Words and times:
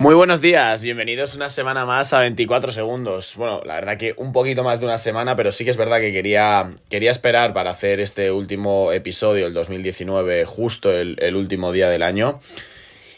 Muy 0.00 0.14
buenos 0.14 0.40
días, 0.40 0.80
bienvenidos 0.80 1.34
una 1.34 1.48
semana 1.48 1.84
más 1.84 2.12
a 2.12 2.20
24 2.20 2.70
segundos. 2.70 3.34
Bueno, 3.34 3.60
la 3.64 3.74
verdad 3.74 3.96
que 3.96 4.14
un 4.16 4.32
poquito 4.32 4.62
más 4.62 4.78
de 4.78 4.86
una 4.86 4.96
semana, 4.96 5.34
pero 5.34 5.50
sí 5.50 5.64
que 5.64 5.70
es 5.70 5.76
verdad 5.76 5.98
que 5.98 6.12
quería, 6.12 6.70
quería 6.88 7.10
esperar 7.10 7.52
para 7.52 7.70
hacer 7.70 7.98
este 7.98 8.30
último 8.30 8.92
episodio, 8.92 9.48
el 9.48 9.54
2019, 9.54 10.44
justo 10.44 10.92
el, 10.92 11.34
último 11.34 11.72
día 11.72 11.88
del 11.88 12.04
año. 12.04 12.38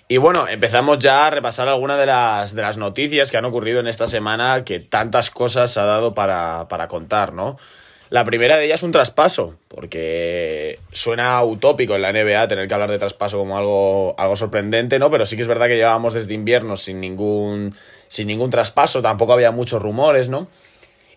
Y 0.08 0.16
bueno, 0.16 0.48
empezamos 0.48 1.00
ya 1.00 1.26
a 1.26 1.30
repasar 1.30 1.68
algunas 1.68 1.98
de 1.98 2.06
las, 2.06 2.54
de 2.54 2.62
las 2.62 2.78
noticias 2.78 3.30
que 3.30 3.36
han 3.36 3.44
ocurrido 3.44 3.80
en 3.80 3.86
esta 3.86 4.06
semana, 4.06 4.64
que 4.64 4.80
tantas 4.80 5.30
cosas 5.30 5.76
ha 5.76 5.84
dado 5.84 6.14
para, 6.14 6.66
para 6.68 6.88
contar, 6.88 7.34
¿no? 7.34 7.58
La 8.10 8.24
primera 8.24 8.56
de 8.56 8.64
ellas 8.64 8.80
es 8.80 8.82
un 8.82 8.90
traspaso, 8.90 9.54
porque 9.68 10.78
suena 10.90 11.42
utópico 11.44 11.94
en 11.94 12.02
la 12.02 12.12
NBA 12.12 12.48
tener 12.48 12.66
que 12.66 12.74
hablar 12.74 12.90
de 12.90 12.98
traspaso 12.98 13.38
como 13.38 13.56
algo, 13.56 14.16
algo 14.18 14.34
sorprendente, 14.34 14.98
¿no? 14.98 15.12
Pero 15.12 15.26
sí 15.26 15.36
que 15.36 15.42
es 15.42 15.48
verdad 15.48 15.68
que 15.68 15.76
llevábamos 15.76 16.14
desde 16.14 16.34
invierno 16.34 16.76
sin 16.76 17.00
ningún, 17.00 17.74
sin 18.08 18.26
ningún 18.26 18.50
traspaso, 18.50 19.00
tampoco 19.00 19.32
había 19.32 19.52
muchos 19.52 19.80
rumores, 19.80 20.28
¿no? 20.28 20.48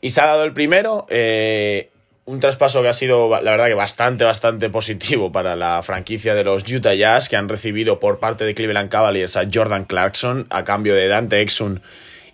Y 0.01 0.11
se 0.11 0.21
ha 0.21 0.27
dado 0.27 0.43
el 0.43 0.53
primero, 0.53 1.07
eh, 1.09 1.89
un 2.25 2.39
traspaso 2.39 2.83
que 2.83 2.89
ha 2.89 2.93
sido, 2.93 3.27
la 3.41 3.51
verdad, 3.51 3.67
que 3.67 3.73
bastante, 3.73 4.23
bastante 4.23 4.69
positivo 4.69 5.31
para 5.31 5.55
la 5.55 5.81
franquicia 5.81 6.35
de 6.35 6.43
los 6.43 6.71
Utah 6.71 6.93
Jazz, 6.93 7.27
que 7.27 7.37
han 7.37 7.49
recibido 7.49 7.99
por 7.99 8.19
parte 8.19 8.45
de 8.45 8.53
Cleveland 8.53 8.89
Cavaliers 8.89 9.35
a 9.35 9.47
Jordan 9.51 9.85
Clarkson 9.85 10.45
a 10.51 10.63
cambio 10.63 10.93
de 10.93 11.07
Dante 11.07 11.41
Exum 11.41 11.79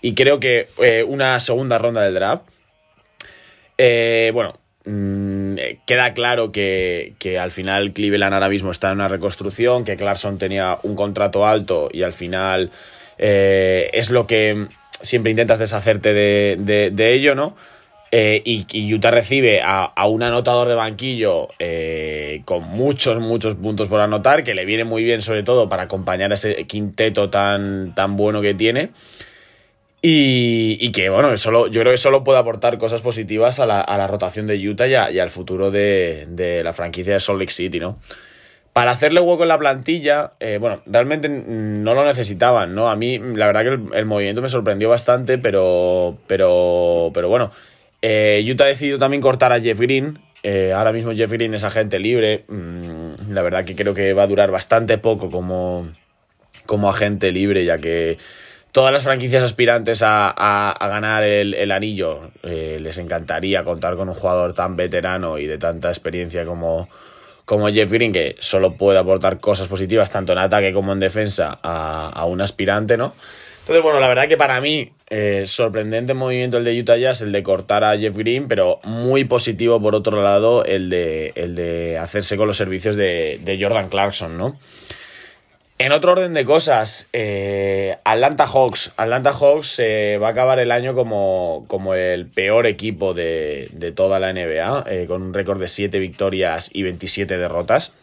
y 0.01 0.15
creo 0.15 0.39
que 0.39 0.67
eh, 0.81 1.03
una 1.07 1.39
segunda 1.39 1.77
ronda 1.77 2.01
del 2.01 2.13
draft. 2.13 2.43
Eh, 3.81 4.31
bueno, 4.33 4.59
mmm, 4.83 5.55
queda 5.87 6.13
claro 6.13 6.51
que, 6.51 7.13
que, 7.17 7.39
al 7.39 7.51
final 7.51 7.93
Cleveland 7.93 8.33
ahora 8.33 8.49
mismo 8.49 8.71
está 8.71 8.89
en 8.89 8.95
una 8.95 9.07
reconstrucción, 9.07 9.85
que 9.85 9.95
Clarkson 9.95 10.37
tenía 10.37 10.77
un 10.83 10.97
contrato 10.97 11.47
alto 11.47 11.87
y 11.89 12.03
al 12.03 12.11
final 12.11 12.71
eh, 13.17 13.89
es 13.93 14.09
lo 14.09 14.27
que 14.27 14.67
siempre 14.99 15.31
intentas 15.31 15.59
deshacerte 15.59 16.13
de, 16.13 16.91
de, 16.91 17.13
ello, 17.13 17.35
¿no? 17.35 17.55
Eh, 18.11 18.41
y, 18.43 18.65
y, 18.69 18.93
Utah 18.93 19.11
recibe 19.11 19.61
a, 19.61 19.85
a, 19.85 20.07
un 20.07 20.23
anotador 20.23 20.67
de 20.67 20.75
banquillo 20.75 21.47
eh, 21.59 22.41
con 22.43 22.63
muchos, 22.63 23.21
muchos 23.21 23.55
puntos 23.55 23.87
por 23.87 24.01
anotar, 24.01 24.43
que 24.43 24.55
le 24.55 24.65
viene 24.65 24.83
muy 24.83 25.05
bien 25.05 25.21
sobre 25.21 25.43
todo 25.43 25.69
para 25.69 25.83
acompañar 25.83 26.31
a 26.31 26.33
ese 26.33 26.67
quinteto 26.67 27.29
tan, 27.29 27.95
tan 27.95 28.17
bueno 28.17 28.41
que 28.41 28.53
tiene. 28.53 28.89
Y, 30.01 30.77
y, 30.79 30.91
que, 30.93 31.09
bueno, 31.09 31.35
solo, 31.35 31.67
yo 31.67 31.81
creo 31.81 31.91
que 31.91 31.97
solo 31.97 32.23
puede 32.23 32.39
aportar 32.39 32.77
cosas 32.77 33.01
positivas 33.01 33.59
a 33.59 33.65
la, 33.65 33.81
a 33.81 33.97
la 33.97 34.07
rotación 34.07 34.47
de 34.47 34.55
Utah 34.55 34.87
y, 34.87 35.19
al 35.19 35.29
futuro 35.29 35.71
de, 35.71 36.25
de, 36.29 36.63
la 36.63 36.71
franquicia 36.71 37.13
de 37.13 37.19
Salt 37.19 37.39
Lake 37.39 37.51
City, 37.51 37.79
¿no? 37.79 37.99
Para 38.71 38.91
hacerle 38.91 39.19
hueco 39.19 39.43
en 39.43 39.49
la 39.49 39.57
plantilla, 39.57 40.33
eh, 40.39 40.57
bueno, 40.57 40.81
realmente 40.85 41.27
no 41.27 41.93
lo 41.95 42.05
necesitaban, 42.05 42.75
¿no? 42.75 42.89
A 42.89 42.95
mí, 42.95 43.19
la 43.19 43.47
verdad 43.47 43.63
que 43.63 43.67
el, 43.69 43.81
el 43.93 44.05
movimiento 44.05 44.41
me 44.41 44.47
sorprendió 44.47 44.87
bastante, 44.87 45.37
pero, 45.37 46.17
pero, 46.27 47.11
pero 47.13 47.27
bueno. 47.27 47.51
Eh, 48.01 48.45
Utah 48.49 48.65
ha 48.65 48.67
decidido 48.67 48.97
también 48.97 49.21
cortar 49.21 49.51
a 49.51 49.59
Jeff 49.59 49.79
Green. 49.79 50.19
Eh, 50.43 50.71
ahora 50.73 50.93
mismo 50.93 51.13
Jeff 51.13 51.31
Green 51.31 51.53
es 51.53 51.63
agente 51.63 51.99
libre. 51.99 52.45
Mm, 52.47 53.33
la 53.33 53.41
verdad 53.41 53.65
que 53.65 53.75
creo 53.75 53.93
que 53.93 54.13
va 54.13 54.23
a 54.23 54.27
durar 54.27 54.51
bastante 54.51 54.97
poco 54.97 55.29
como, 55.29 55.89
como 56.65 56.89
agente 56.89 57.31
libre, 57.31 57.65
ya 57.65 57.77
que 57.77 58.17
todas 58.71 58.93
las 58.93 59.03
franquicias 59.03 59.43
aspirantes 59.43 60.01
a, 60.03 60.29
a, 60.29 60.71
a 60.71 60.87
ganar 60.87 61.23
el, 61.23 61.53
el 61.53 61.71
anillo 61.71 62.31
eh, 62.43 62.77
les 62.81 62.97
encantaría 62.97 63.63
contar 63.63 63.95
con 63.95 64.09
un 64.09 64.15
jugador 64.15 64.53
tan 64.53 64.75
veterano 64.75 65.37
y 65.37 65.47
de 65.47 65.57
tanta 65.57 65.89
experiencia 65.89 66.45
como, 66.45 66.89
como 67.45 67.69
Jeff 67.69 67.91
Green, 67.91 68.11
que 68.11 68.35
solo 68.39 68.73
puede 68.73 68.99
aportar 68.99 69.39
cosas 69.39 69.67
positivas 69.67 70.11
tanto 70.11 70.33
en 70.33 70.39
ataque 70.39 70.71
como 70.73 70.93
en 70.93 70.99
defensa 70.99 71.59
a, 71.61 72.09
a 72.09 72.25
un 72.25 72.41
aspirante, 72.41 72.97
¿no? 72.97 73.13
Entonces, 73.61 73.83
bueno, 73.83 73.99
la 73.99 74.07
verdad 74.07 74.27
que 74.27 74.35
para 74.35 74.59
mí, 74.61 74.89
eh, 75.11 75.43
sorprendente 75.45 76.15
movimiento 76.15 76.57
el 76.57 76.63
de 76.63 76.79
Utah 76.79 76.97
Jazz, 76.97 77.21
el 77.21 77.31
de 77.31 77.43
cortar 77.43 77.83
a 77.83 77.95
Jeff 77.99 78.17
Green, 78.17 78.47
pero 78.47 78.79
muy 78.83 79.25
positivo 79.25 79.79
por 79.79 79.93
otro 79.93 80.23
lado 80.23 80.65
el 80.65 80.89
de, 80.89 81.33
el 81.35 81.53
de 81.53 81.99
hacerse 81.99 82.35
con 82.35 82.47
los 82.47 82.57
servicios 82.57 82.95
de, 82.95 83.39
de 83.43 83.61
Jordan 83.61 83.89
Clarkson, 83.89 84.39
¿no? 84.39 84.57
En 85.81 85.93
otro 85.93 86.11
orden 86.11 86.33
de 86.33 86.43
cosas, 86.43 87.07
eh, 87.13 87.95
Atlanta 88.03 88.45
Hawks. 88.45 88.91
Atlanta 88.97 89.31
Hawks 89.31 89.79
eh, 89.79 90.19
va 90.21 90.27
a 90.27 90.31
acabar 90.31 90.59
el 90.59 90.71
año 90.71 90.93
como, 90.93 91.63
como 91.69 91.93
el 91.93 92.25
peor 92.25 92.67
equipo 92.67 93.13
de, 93.13 93.69
de 93.71 93.93
toda 93.93 94.19
la 94.19 94.33
NBA, 94.33 94.83
eh, 94.87 95.05
con 95.07 95.23
un 95.23 95.33
récord 95.33 95.57
de 95.57 95.69
7 95.69 95.97
victorias 95.99 96.69
y 96.73 96.83
27 96.83 97.37
derrotas. 97.37 97.93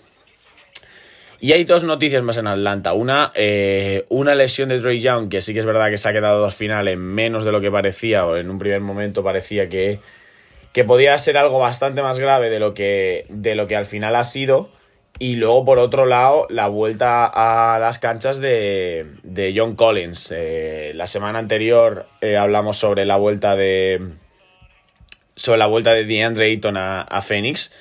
Y 1.39 1.53
hay 1.53 1.65
dos 1.65 1.85
noticias 1.85 2.23
más 2.23 2.39
en 2.39 2.47
Atlanta. 2.47 2.95
Una, 2.95 3.31
eh, 3.35 4.07
una 4.09 4.35
lesión 4.35 4.71
de 4.71 4.81
Trey 4.81 4.99
Young, 4.99 5.29
que 5.29 5.43
sí 5.43 5.53
que 5.53 5.61
es 5.61 5.67
verdad 5.67 5.91
que 5.91 5.99
se 5.99 6.09
ha 6.09 6.15
quedado 6.15 6.47
al 6.47 6.53
final 6.53 6.89
en 6.89 7.01
menos 7.01 7.45
de 7.45 7.53
lo 7.53 7.61
que 7.61 7.71
parecía, 7.71 8.25
o 8.25 8.39
en 8.39 8.49
un 8.49 8.59
primer 8.59 8.81
momento 8.81 9.23
parecía 9.23 9.69
que, 9.69 9.99
que 10.73 10.85
podía 10.85 11.19
ser 11.19 11.37
algo 11.37 11.59
bastante 11.59 12.01
más 12.01 12.19
grave 12.19 12.49
de 12.49 12.59
lo 12.59 12.73
que, 12.73 13.27
de 13.29 13.55
lo 13.55 13.67
que 13.67 13.77
al 13.77 13.85
final 13.85 14.17
ha 14.17 14.25
sido. 14.25 14.71
Y 15.19 15.37
luego, 15.37 15.65
por 15.65 15.78
otro 15.78 16.04
lado, 16.04 16.47
la 16.50 16.69
vuelta 16.69 17.25
a 17.25 17.78
las 17.78 17.99
canchas 17.99 18.38
de, 18.38 19.06
de 19.22 19.53
John 19.56 19.75
Collins. 19.75 20.32
Eh, 20.37 20.93
la 20.94 21.06
semana 21.06 21.38
anterior 21.38 22.06
eh, 22.21 22.37
hablamos 22.37 22.77
sobre 22.77 23.06
la 23.06 23.16
vuelta 23.16 23.56
de. 23.56 24.00
sobre 25.34 25.59
la 25.59 25.66
vuelta 25.66 25.94
de 25.94 26.04
DeAndre 26.04 26.47
Ayton 26.47 26.77
a, 26.77 27.00
a 27.00 27.22
Phoenix. 27.22 27.72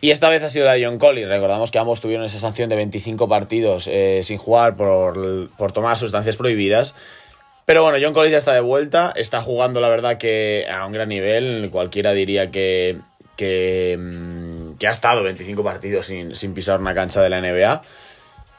Y 0.00 0.10
esta 0.10 0.30
vez 0.30 0.42
ha 0.42 0.48
sido 0.48 0.70
de 0.70 0.84
John 0.84 0.98
Collins. 0.98 1.28
Recordamos 1.28 1.70
que 1.70 1.78
ambos 1.78 2.00
tuvieron 2.00 2.24
esa 2.24 2.38
sanción 2.38 2.70
de 2.70 2.76
25 2.76 3.28
partidos 3.28 3.88
eh, 3.90 4.20
sin 4.22 4.38
jugar 4.38 4.76
por, 4.76 5.50
por 5.56 5.72
tomar 5.72 5.98
sustancias 5.98 6.36
prohibidas. 6.36 6.94
Pero 7.66 7.82
bueno, 7.82 7.98
John 8.00 8.14
Collins 8.14 8.32
ya 8.32 8.38
está 8.38 8.54
de 8.54 8.60
vuelta. 8.60 9.12
Está 9.16 9.40
jugando, 9.40 9.80
la 9.80 9.88
verdad, 9.88 10.16
que 10.16 10.66
a 10.70 10.86
un 10.86 10.92
gran 10.92 11.08
nivel. 11.10 11.68
Cualquiera 11.70 12.12
diría 12.12 12.50
que. 12.50 12.98
que 13.36 13.96
que 14.84 14.88
ha 14.88 14.92
estado 14.92 15.22
25 15.22 15.64
partidos 15.64 16.04
sin, 16.04 16.34
sin, 16.34 16.52
pisar 16.52 16.78
una 16.78 16.92
cancha 16.92 17.22
de 17.22 17.30
la 17.30 17.40
NBA. 17.40 17.80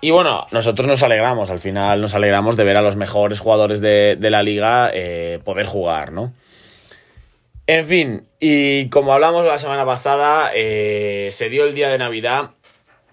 Y 0.02 0.10
bueno, 0.10 0.48
nosotros 0.50 0.88
nos 0.88 1.04
alegramos, 1.04 1.52
al 1.52 1.60
final 1.60 2.02
nos 2.02 2.16
alegramos 2.16 2.58
de 2.58 2.64
ver 2.64 2.78
a 2.78 2.82
los 2.82 2.96
mejores 2.96 3.40
jugadores 3.40 3.80
de, 3.80 4.16
de 4.20 4.30
la 4.32 4.42
liga 4.42 4.90
eh, 4.92 5.38
poder 5.44 5.68
jugar, 5.68 6.12
¿no? 6.12 6.34
En 7.68 7.86
fin, 7.86 8.28
y 8.40 8.90
como 8.90 9.14
hablamos 9.14 9.46
la 9.46 9.60
semana 9.60 9.86
pasada, 9.86 10.50
eh, 10.56 11.28
se 11.30 11.50
dio 11.50 11.64
el 11.64 11.76
día 11.76 11.90
de 11.90 12.00
Navidad. 12.00 12.50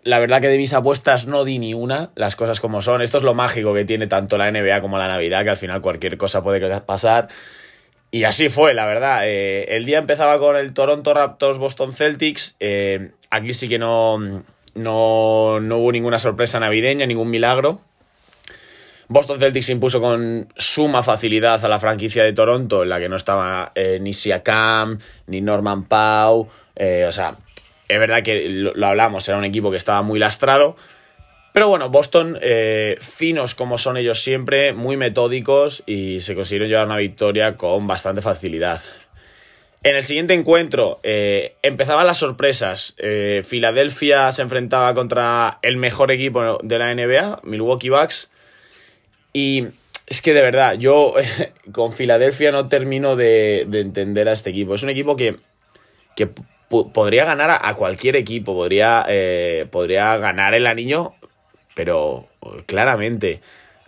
La 0.03 0.19
verdad 0.19 0.41
que 0.41 0.49
de 0.49 0.56
mis 0.56 0.72
apuestas 0.72 1.27
no 1.27 1.45
di 1.45 1.59
ni 1.59 1.75
una, 1.75 2.12
las 2.15 2.34
cosas 2.34 2.61
como 2.61 2.81
son. 2.81 3.03
Esto 3.03 3.19
es 3.19 3.25
lo 3.25 3.34
mágico 3.34 3.75
que 3.75 3.84
tiene 3.84 4.06
tanto 4.06 4.39
la 4.39 4.51
NBA 4.51 4.81
como 4.81 4.97
la 4.97 5.06
Navidad, 5.06 5.45
que 5.45 5.51
al 5.51 5.59
final 5.59 5.83
cualquier 5.83 6.17
cosa 6.17 6.43
puede 6.43 6.81
pasar. 6.81 7.28
Y 8.15 8.25
así 8.25 8.50
fue, 8.50 8.75
la 8.75 8.84
verdad. 8.84 9.27
Eh, 9.27 9.75
el 9.75 9.87
día 9.87 9.99
empezaba 9.99 10.39
con 10.39 10.55
el 10.55 10.75
Toronto 10.75 11.15
Raptors 11.15 11.56
Boston 11.56 11.95
Celtics. 11.95 12.56
Eh, 12.61 13.12
aquí 13.31 13.55
sí 13.55 13.71
que 13.71 13.78
no, 13.78 14.19
no, 14.75 15.61
no, 15.61 15.78
hubo 15.78 15.91
ninguna 15.91 16.19
sorpresa 16.19 16.61
navideña, 16.61 17.06
ningún 17.06 17.31
milagro. 17.31 17.81
Boston 19.09 19.39
Celtics 19.41 19.71
impuso 19.71 20.03
con 20.03 20.47
suma 20.56 21.03
facilidad 21.03 21.65
a 21.65 21.69
la 21.69 21.78
franquicia 21.78 22.22
de 22.22 22.34
Toronto, 22.34 22.83
en 22.83 22.91
la 22.91 23.01
que 23.01 23.09
no 23.09 23.17
estaba 23.17 23.72
eh, 23.75 23.99
ni 23.99 24.12
Siakam, 24.12 24.99
ni 25.27 25.41
Norman 25.41 25.84
Pau. 25.84 26.49
Eh, 26.77 27.06
o 27.09 27.12
sea, 27.12 27.37
es 27.89 27.99
verdad 27.99 28.22
que 28.22 28.47
lo 28.49 28.87
hablamos, 28.87 29.27
era 29.27 29.39
un 29.39 29.45
equipo 29.45 29.71
que 29.71 29.78
estaba 29.78 30.03
muy 30.03 30.19
lastrado. 30.19 30.77
Pero 31.53 31.69
bueno, 31.69 31.91
Boston, 31.91 32.39
eh, 32.41 32.97
finos 33.01 33.54
como 33.54 33.77
son 33.77 33.99
ellos 33.99 34.22
siempre, 34.22 34.72
muy 34.72 34.97
metódicos 34.97 35.83
y 35.87 36.21
se 36.21 36.34
consiguieron 36.34 36.69
llevar 36.69 36.87
una 36.87 36.97
victoria 36.97 37.57
con 37.57 37.87
bastante 37.87 38.22
facilidad. 38.22 38.81
En 39.83 39.97
el 39.97 40.03
siguiente 40.03 40.33
encuentro 40.33 40.99
eh, 41.03 41.57
empezaban 41.63 42.07
las 42.07 42.16
sorpresas. 42.19 42.95
Eh, 42.99 43.43
Filadelfia 43.45 44.33
se 44.33 44.41
enfrentaba 44.41 44.95
contra 44.95 45.59
el 45.60 45.77
mejor 45.77 46.10
equipo 46.10 46.59
de 46.63 46.78
la 46.78 46.95
NBA, 46.95 47.41
Milwaukee 47.43 47.91
Bucks. 47.91 48.31
Y 49.34 49.66
es 50.07 50.22
que 50.22 50.33
de 50.33 50.41
verdad, 50.41 50.75
yo 50.78 51.13
con 51.72 51.93
Filadelfia 51.93 52.51
no 52.51 52.69
termino 52.69 53.15
de, 53.15 53.66
de, 53.69 53.81
entender 53.81 54.27
a 54.27 54.33
este 54.33 54.51
equipo. 54.51 54.75
Es 54.75 54.84
un 54.84 54.91
equipo 54.91 55.16
que, 55.16 55.37
que 56.16 56.28
podría 56.69 57.27
ganar 57.27 57.59
a, 57.60 57.75
cualquier 57.75 58.16
equipo, 58.16 58.55
podría, 58.55 59.07
podría 59.71 60.16
ganar 60.16 60.55
el 60.55 60.66
anillo 60.66 61.15
pero 61.74 62.28
claramente. 62.66 63.41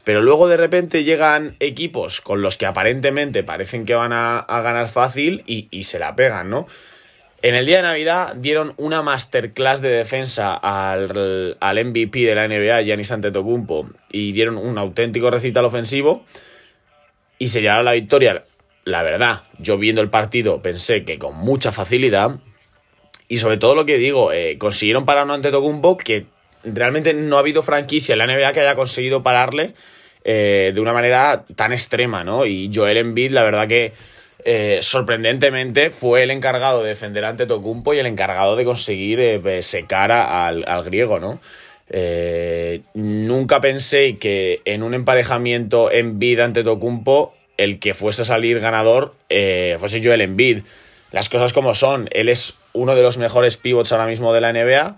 Pero 0.04 0.20
luego 0.20 0.48
de 0.48 0.58
repente 0.58 1.02
llegan 1.02 1.56
equipos 1.60 2.20
con 2.20 2.42
los 2.42 2.56
que 2.56 2.66
aparentemente 2.66 3.42
parecen 3.42 3.86
que 3.86 3.94
van 3.94 4.12
a, 4.12 4.44
ganar 4.48 4.88
fácil 4.88 5.42
y, 5.46 5.84
se 5.84 5.98
la 5.98 6.14
pegan, 6.14 6.50
¿no? 6.50 6.66
En 7.40 7.54
el 7.54 7.66
día 7.66 7.78
de 7.78 7.82
Navidad 7.82 8.36
dieron 8.36 8.75
una 8.76 9.02
masterclass 9.02 9.81
de 9.81 9.90
defensa 9.90 10.54
al, 10.54 11.56
al 11.60 11.84
MVP 11.84 12.20
de 12.20 12.34
la 12.34 12.48
NBA, 12.48 12.82
Giannis 12.82 13.12
Antetokounmpo, 13.12 13.88
y 14.10 14.32
dieron 14.32 14.56
un 14.56 14.78
auténtico 14.78 15.31
recital 15.31 15.64
ofensivo 15.64 16.25
y 17.38 17.48
se 17.48 17.60
llevaron 17.60 17.84
la 17.84 17.92
victoria. 17.92 18.44
La 18.84 19.02
verdad, 19.02 19.42
yo 19.58 19.78
viendo 19.78 20.02
el 20.02 20.10
partido 20.10 20.60
pensé 20.60 21.04
que 21.04 21.19
con 21.19 21.36
mucha 21.36 21.72
facilidad 21.72 22.38
y 23.28 23.38
sobre 23.38 23.56
todo 23.56 23.75
lo 23.75 23.86
que 23.86 23.96
digo, 23.96 24.32
eh, 24.32 24.58
consiguieron 24.58 25.06
parar 25.06 25.22
a 25.22 25.25
un 25.25 25.31
Antetokounmpo 25.32 25.96
que 25.96 26.26
realmente 26.64 27.14
no 27.14 27.37
ha 27.37 27.40
habido 27.40 27.62
franquicia 27.62 28.14
en 28.14 28.19
la 28.19 28.26
NBA 28.26 28.52
que 28.52 28.61
haya 28.61 28.75
conseguido 28.75 29.22
pararle 29.22 29.75
eh, 30.25 30.72
de 30.75 30.81
una 30.81 30.94
manera 30.94 31.44
tan 31.55 31.72
extrema, 31.72 32.25
¿no? 32.25 32.46
Y 32.46 32.70
Joel 32.75 32.96
Embiid, 32.96 33.31
la 33.32 33.44
verdad 33.44 33.69
que 33.69 33.93
eh, 34.44 34.78
sorprendentemente 34.81 35.90
fue 35.90 36.22
el 36.22 36.31
encargado 36.31 36.82
de 36.82 36.88
defender 36.88 37.26
ante 37.26 37.44
Tocumpo 37.44 37.93
y 37.93 37.99
el 37.99 38.06
encargado 38.06 38.56
de 38.56 38.64
conseguir 38.64 39.20
eh, 39.20 39.62
secar 39.62 40.12
al, 40.12 40.64
al, 40.66 40.84
griego, 40.84 41.19
¿no? 41.19 41.40
nunca 42.94 43.60
pensé 43.60 44.17
que 44.17 44.62
en 44.64 44.82
un 44.82 44.94
emparejamiento 44.94 45.93
Embiid 45.93 46.40
ante 46.40 46.64
Tocumpo 46.64 47.34
el 47.58 47.78
que 47.78 47.93
fuese 47.93 48.22
a 48.22 48.25
salir 48.25 48.58
ganador 48.58 49.14
fuese 49.28 50.02
Joel 50.02 50.22
Embiid. 50.22 50.62
Las 51.12 51.28
cosas 51.28 51.52
como 51.52 51.75
son, 51.75 52.08
él 52.10 52.28
es 52.28 52.55
uno 52.72 52.96
de 52.96 53.02
los 53.02 53.19
mejores 53.19 53.58
pivots 53.58 53.93
ahora 53.93 54.06
mismo 54.06 54.32
de 54.32 54.40
la 54.40 54.52
NBA, 54.52 54.96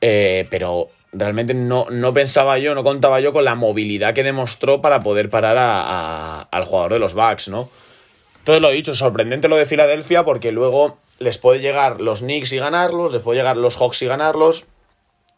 pero 0.00 0.90
realmente 1.12 1.54
no, 1.54 1.86
no 1.90 2.12
pensaba 2.12 2.58
yo, 2.58 2.74
no 2.74 2.84
contaba 2.84 3.20
yo 3.20 3.32
con 3.32 3.44
la 3.44 3.54
movilidad 3.54 4.14
que 4.14 4.22
demostró 4.22 4.80
para 4.80 5.02
poder 5.02 5.30
parar 5.30 5.56
a, 5.58 6.42
al 6.42 6.64
jugador 6.64 6.92
de 6.92 6.98
los 6.98 7.14
Bucks, 7.14 7.48
¿no? 7.48 7.68
Entonces 8.38 8.62
lo 8.62 8.70
he 8.70 8.74
dicho, 8.74 8.94
sorprendente 8.94 9.48
lo 9.48 9.56
de 9.56 9.66
Filadelfia 9.66 10.24
porque 10.24 10.52
luego 10.52 10.98
les 11.18 11.38
puede 11.38 11.60
llegar 11.60 12.00
los 12.00 12.20
Knicks 12.20 12.52
y 12.52 12.58
ganarlos, 12.58 13.12
les 13.12 13.22
puede 13.22 13.38
llegar 13.38 13.56
los 13.56 13.76
Hawks 13.76 14.02
y 14.02 14.06
ganarlos. 14.06 14.66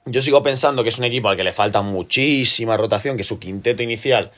Yo 0.06 0.22
sigo 0.22 0.42
pensando 0.42 0.82
que 0.82 0.88
es 0.90 0.98
un 0.98 1.04
equipo 1.04 1.28
al 1.28 1.36
que 1.36 1.44
le 1.44 1.52
falta 1.52 1.82
muchísima 1.82 2.76
rotación, 2.76 3.16
que 3.16 3.24
su 3.24 3.38
quinteto 3.38 3.82
inicial 3.82 4.30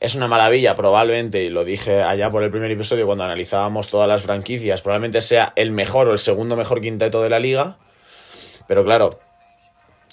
es 0.00 0.14
una 0.14 0.28
maravilla, 0.28 0.74
probablemente, 0.74 1.44
y 1.44 1.50
lo 1.50 1.64
dije 1.64 2.02
allá 2.02 2.30
por 2.30 2.42
el 2.42 2.50
primer 2.50 2.70
episodio 2.70 3.06
cuando 3.06 3.24
analizábamos 3.24 3.88
todas 3.88 4.08
las 4.08 4.22
franquicias, 4.22 4.82
probablemente 4.82 5.20
sea 5.20 5.52
el 5.56 5.70
mejor 5.70 6.08
o 6.08 6.12
el 6.12 6.18
segundo 6.18 6.54
mejor 6.54 6.80
quinteto 6.80 7.22
de 7.22 7.30
la 7.30 7.38
liga. 7.38 7.78
Pero 8.68 8.84
claro, 8.84 9.20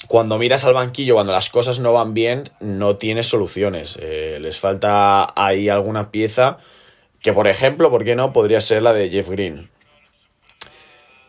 cuando 0.07 0.37
miras 0.37 0.65
al 0.65 0.73
banquillo, 0.73 1.15
cuando 1.15 1.33
las 1.33 1.49
cosas 1.49 1.79
no 1.79 1.93
van 1.93 2.13
bien, 2.13 2.49
no 2.59 2.97
tienes 2.97 3.27
soluciones. 3.27 3.97
Eh, 4.01 4.37
les 4.41 4.59
falta 4.59 5.33
ahí 5.35 5.69
alguna 5.69 6.11
pieza 6.11 6.57
que, 7.21 7.33
por 7.33 7.47
ejemplo, 7.47 7.89
¿por 7.89 8.03
qué 8.03 8.15
no? 8.15 8.33
Podría 8.33 8.61
ser 8.61 8.81
la 8.81 8.93
de 8.93 9.09
Jeff 9.09 9.29
Green. 9.29 9.69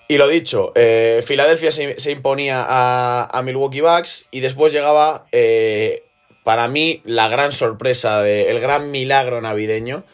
Y 0.08 0.18
lo 0.18 0.28
dicho, 0.28 0.72
eh, 0.74 1.22
Filadelfia 1.24 1.72
se, 1.72 2.10
imponía 2.10 2.64
a, 2.68 3.42
Milwaukee 3.42 3.80
Bucks 3.80 4.26
y 4.30 4.40
después 4.40 4.72
llegaba, 4.72 5.26
eh, 5.32 6.04
para 6.42 6.68
mí, 6.68 7.00
la 7.04 7.28
gran 7.28 7.52
sorpresa, 7.52 8.28
el 8.28 8.60
gran 8.60 8.90
milagro 8.90 9.40
navideño, 9.40 10.04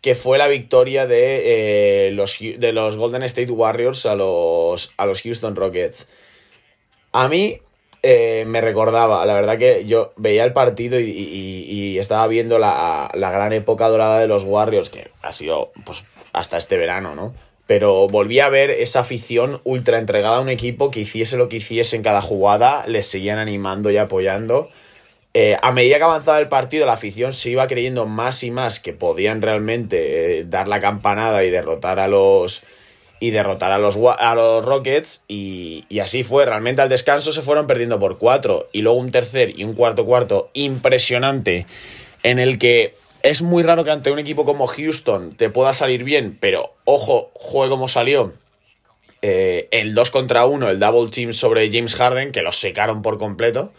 que 0.00 0.16
fue 0.16 0.38
la 0.38 0.48
victoria 0.48 1.06
de, 1.06 2.10
los, 2.14 2.38
de 2.40 2.72
los 2.72 2.96
Golden 2.96 3.22
State 3.22 3.50
Warriors 3.52 4.06
a 4.06 4.16
los, 4.16 4.92
a 4.96 5.06
los 5.06 5.22
Houston 5.22 5.54
Rockets. 5.54 6.08
A 7.12 7.28
mí 7.28 7.60
eh, 8.02 8.44
me 8.46 8.60
recordaba, 8.60 9.26
la 9.26 9.34
verdad 9.34 9.58
que 9.58 9.84
yo 9.84 10.12
veía 10.16 10.44
el 10.44 10.52
partido 10.52 11.00
y, 11.00 11.98
estaba 11.98 12.26
viendo 12.28 12.58
la, 12.58 13.10
gran 13.12 13.52
época 13.52 13.88
dorada 13.88 14.20
de 14.20 14.28
los 14.28 14.44
Warriors, 14.44 14.88
que 14.88 15.10
ha 15.22 15.32
sido 15.32 15.72
pues, 15.84 16.04
hasta 16.32 16.56
este 16.56 16.76
verano, 16.76 17.14
¿no? 17.16 17.34
Pero 17.66 18.08
volví 18.08 18.40
a 18.40 18.48
ver 18.48 18.70
esa 18.70 19.00
afición 19.00 19.60
ultra 19.64 19.98
entregada 19.98 20.36
a 20.36 20.40
un 20.40 20.48
equipo 20.48 20.90
que 20.90 21.00
hiciese 21.00 21.36
lo 21.36 21.48
que 21.48 21.56
hiciese 21.56 21.96
en 21.96 22.02
cada 22.02 22.22
jugada, 22.22 22.86
les 22.86 23.06
seguían 23.06 23.38
animando 23.38 23.90
y 23.90 23.96
apoyando. 23.96 24.70
Eh, 25.34 25.56
a 25.60 25.72
medida 25.72 25.98
que 25.98 26.04
avanzaba 26.04 26.38
el 26.38 26.48
partido, 26.48 26.86
la 26.86 26.94
afición 26.94 27.32
se 27.32 27.50
iba 27.50 27.66
creyendo 27.66 28.06
más 28.06 28.42
y 28.42 28.50
más 28.50 28.80
que 28.80 28.92
podían 28.94 29.42
realmente 29.42 30.38
eh, 30.38 30.44
dar 30.44 30.68
la 30.68 30.80
campanada 30.80 31.44
y 31.44 31.50
derrotar 31.50 31.98
a 31.98 32.08
los, 32.08 32.62
y 33.20 33.30
derrotar 33.30 33.72
a 33.72 33.78
los, 33.78 33.96
a 33.96 34.34
los 34.34 34.64
Rockets 34.64 35.24
y, 35.28 35.84
así 36.00 36.22
fue. 36.22 36.44
Realmente 36.44 36.82
al 36.82 36.88
descanso 36.88 37.32
se 37.32 37.42
fueron 37.42 37.66
perdiendo 37.66 37.98
por 37.98 38.18
cuatro 38.18 38.68
y 38.72 38.82
luego 38.82 38.98
un 38.98 39.10
tercer 39.10 39.58
y 39.58 39.64
un 39.64 39.74
cuarto 39.74 40.04
cuarto 40.04 40.50
impresionante 40.54 41.66
en 42.22 42.38
el 42.38 42.58
que 42.58 42.94
es 43.22 43.42
muy 43.42 43.62
raro 43.62 43.84
que 43.84 43.90
ante 43.90 44.10
un 44.10 44.18
equipo 44.18 44.44
como 44.44 44.66
Houston 44.66 45.32
te 45.32 45.50
pueda 45.50 45.74
salir 45.74 46.04
bien, 46.04 46.36
pero 46.40 46.74
ojo, 46.84 47.30
juego 47.34 47.74
como 47.74 47.88
salió. 47.88 48.32
Eh, 49.20 49.66
el 49.72 49.94
2 49.94 50.10
contra 50.12 50.46
1, 50.46 50.70
el 50.70 50.78
double 50.78 51.10
team 51.10 51.32
sobre 51.32 51.68
James 51.72 51.96
Harden, 51.96 52.30
que 52.30 52.42
lo 52.42 52.52
secaron 52.52 53.02
por 53.02 53.18
completo. 53.18 53.72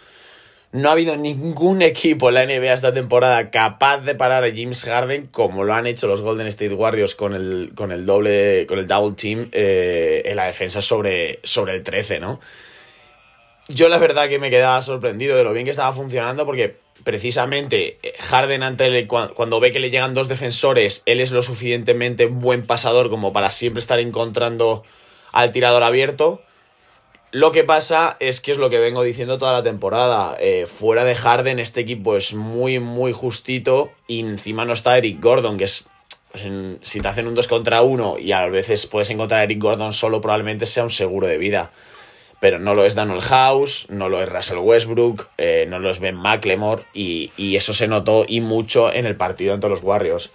No 0.71 0.89
ha 0.89 0.92
habido 0.92 1.18
ningún 1.18 1.81
equipo 1.81 2.30
en 2.30 2.36
la 2.36 2.45
NBA 2.45 2.74
esta 2.74 2.94
temporada 2.94 3.50
capaz 3.50 4.01
de 4.01 4.13
parar 4.13 4.44
a 4.44 4.50
James 4.50 4.83
Harden 4.83 5.25
como 5.27 5.63
lo 5.63 5.74
han 5.74 5.88
hecho 5.88 6.07
los 6.07 6.21
Golden 6.21 6.45
State 6.45 6.75
Warriors 6.75 7.16
con 7.16 7.33
el, 7.33 7.71
con 7.74 7.92
el 7.92 8.06
doble, 8.06 8.68
con 8.68 8.77
el 8.77 8.86
double 8.86 9.16
team 9.16 9.50
eh, 9.51 10.21
en 10.25 10.36
la 10.36 10.45
defensa 10.45 10.83
sobre, 10.83 11.39
sobre 11.44 11.74
el 11.74 11.81
13, 11.81 12.19
¿no? 12.19 12.39
Yo 13.68 13.89
la 13.89 13.98
verdad 13.98 14.30
que 14.30 14.38
me 14.38 14.51
quedaba 14.51 14.80
sorprendido 14.83 15.36
de 15.38 15.44
lo 15.44 15.54
bien 15.54 15.66
que 15.66 15.71
estaba 15.71 15.92
funcionando 15.92 16.45
porque 16.45 16.77
precisamente 17.04 17.98
eh, 18.04 18.13
Harden 18.19 18.77
cuando 19.07 19.60
ve 19.60 19.72
que 19.72 19.80
le 19.80 19.89
llegan 19.89 20.13
dos 20.13 20.27
defensores, 20.27 21.01
él 21.07 21.19
es 21.19 21.31
lo 21.31 21.42
suficientemente 21.42 22.27
buen 22.27 22.63
pasador 22.63 23.10
como 23.10 23.33
para 23.33 23.50
siempre 23.50 23.80
estar 23.80 24.00
encontrando 24.00 24.83
al 25.31 25.51
tirador 25.51 25.81
abierto 25.81 26.44
lo 27.31 27.52
que 27.52 27.64
pasa 27.64 28.18
es 28.20 28.42
que 28.42 28.52
es 28.52 28.58
lo 28.58 28.72
que 28.72 28.80
vengo 28.80 29.04
diciendo 29.04 29.38
toda 29.38 29.54
la 29.54 29.64
temporada. 29.64 30.36
Eh, 30.40 30.66
fuera 30.66 31.04
de 31.04 31.14
Harden, 31.16 31.60
este 31.60 31.81
equipo 31.81 32.16
es 32.16 32.34
muy, 32.34 32.80
muy 32.80 33.12
justito. 33.12 33.92
Y 34.08 34.22
encima 34.22 34.66
no 34.66 34.74
está 34.74 34.98
Eric 34.98 35.22
Gordon, 35.22 35.58
que 35.58 35.66
es. 35.66 35.88
Pues 36.31 36.46
si 36.81 37.02
te 37.02 37.08
hacen 37.08 37.28
un 37.28 37.34
2 37.34 37.48
contra 37.48 37.81
1 37.81 38.20
y 38.20 38.34
a 38.34 38.46
veces 38.48 38.86
puedes 38.86 39.10
encontrar 39.10 39.42
a 39.42 39.44
Eric 39.44 39.60
Gordon 39.60 39.94
solo, 39.94 40.22
probablemente 40.22 40.66
sea 40.66 40.84
un 40.84 40.90
seguro 40.90 41.28
de 41.28 41.38
vida. 41.38 41.72
Pero 42.40 42.58
no 42.58 42.74
lo 42.74 42.86
es 42.86 42.96
Daniel 42.96 43.22
House, 43.22 43.88
no 43.90 44.10
lo 44.10 44.22
es 44.22 44.30
Russell 44.30 44.60
Westbrook, 44.60 45.28
eh, 45.38 45.66
no 45.68 45.80
lo 45.80 45.90
es 45.90 46.00
Ben 46.00 46.16
McLemore. 46.16 46.84
Y, 46.94 47.32
eso 47.56 47.74
se 47.74 47.88
notó 47.88 48.25
y 48.28 48.42
mucho 48.42 48.94
en 48.94 49.06
el 49.06 49.16
partido 49.16 49.54
entre 49.54 49.70
los 49.70 49.84
Warriors. 49.84 50.32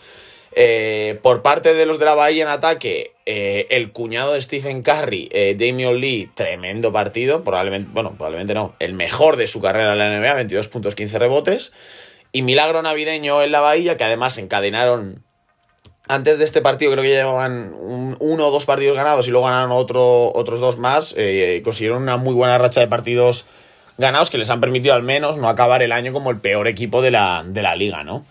Eh, 0.53 1.19
por 1.23 1.43
parte 1.43 1.75
de 1.75 1.87
los 1.87 1.99
de 1.99 2.05
la 2.05 2.15
Bahía 2.15 2.43
en 2.43 2.49
ataque, 2.49 3.14
eh, 3.27 3.67
el 3.71 3.93
cuñado 3.93 4.35
de 4.35 4.43
Stephen 4.43 4.83
Curry, 4.83 5.29
eh, 5.33 5.57
Damian 5.59 5.99
Lee, 5.99 6.31
tremendo 6.35 6.93
partido, 6.93 7.43
probablemente, 7.43 7.91
bueno, 7.93 8.13
probablemente 8.13 8.53
no, 8.53 8.75
el 8.81 8.93
mejor 8.93 9.37
de 9.37 9.47
su 9.47 9.63
carrera 9.63 9.93
en 9.93 9.99
la 9.99 10.19
NBA, 10.21 10.35
22 10.35 10.69
puntos, 10.69 10.95
15 10.95 11.19
rebotes. 11.19 11.73
Y 12.33 12.43
milagro 12.43 12.83
navideño 12.83 13.43
en 13.43 13.53
la 13.53 13.61
Bahía, 13.61 13.97
que 13.97 14.05
además 14.05 14.37
encadenaron 14.39 15.25
antes 16.07 16.39
de 16.39 16.45
este 16.45 16.61
partido 16.61 16.93
creo 16.93 17.03
que 17.03 17.09
llevaban 17.09 17.75
uno 17.79 18.49
o 18.49 18.51
dos 18.51 18.67
partidos 18.67 18.95
ganados 18.95 19.27
y 19.27 19.31
luego 19.31 19.47
ganaron 19.47 19.73
otro, 19.73 20.33
otros 20.35 20.61
dos 20.61 20.77
más. 20.77 21.15
consiguieron 21.63 22.03
una 22.03 22.19
muy 22.19 22.35
buena 22.35 22.59
racha 22.59 22.81
de 22.81 22.89
partidos 22.89 23.47
ganados 23.97 24.29
que 24.29 24.37
les 24.37 24.51
han 24.51 24.61
permitido 24.61 24.95
al 24.95 25.03
menos 25.03 25.39
no 25.39 25.49
acabar 25.49 25.83
el 25.83 25.93
año 25.93 26.13
como 26.13 26.31
el 26.31 26.41
peor 26.41 26.69
equipo 26.69 27.01
de 27.01 27.11
la, 27.11 27.43
de 27.47 27.63
la 27.63 27.77
liga, 27.77 28.03
¿no? 28.05 28.25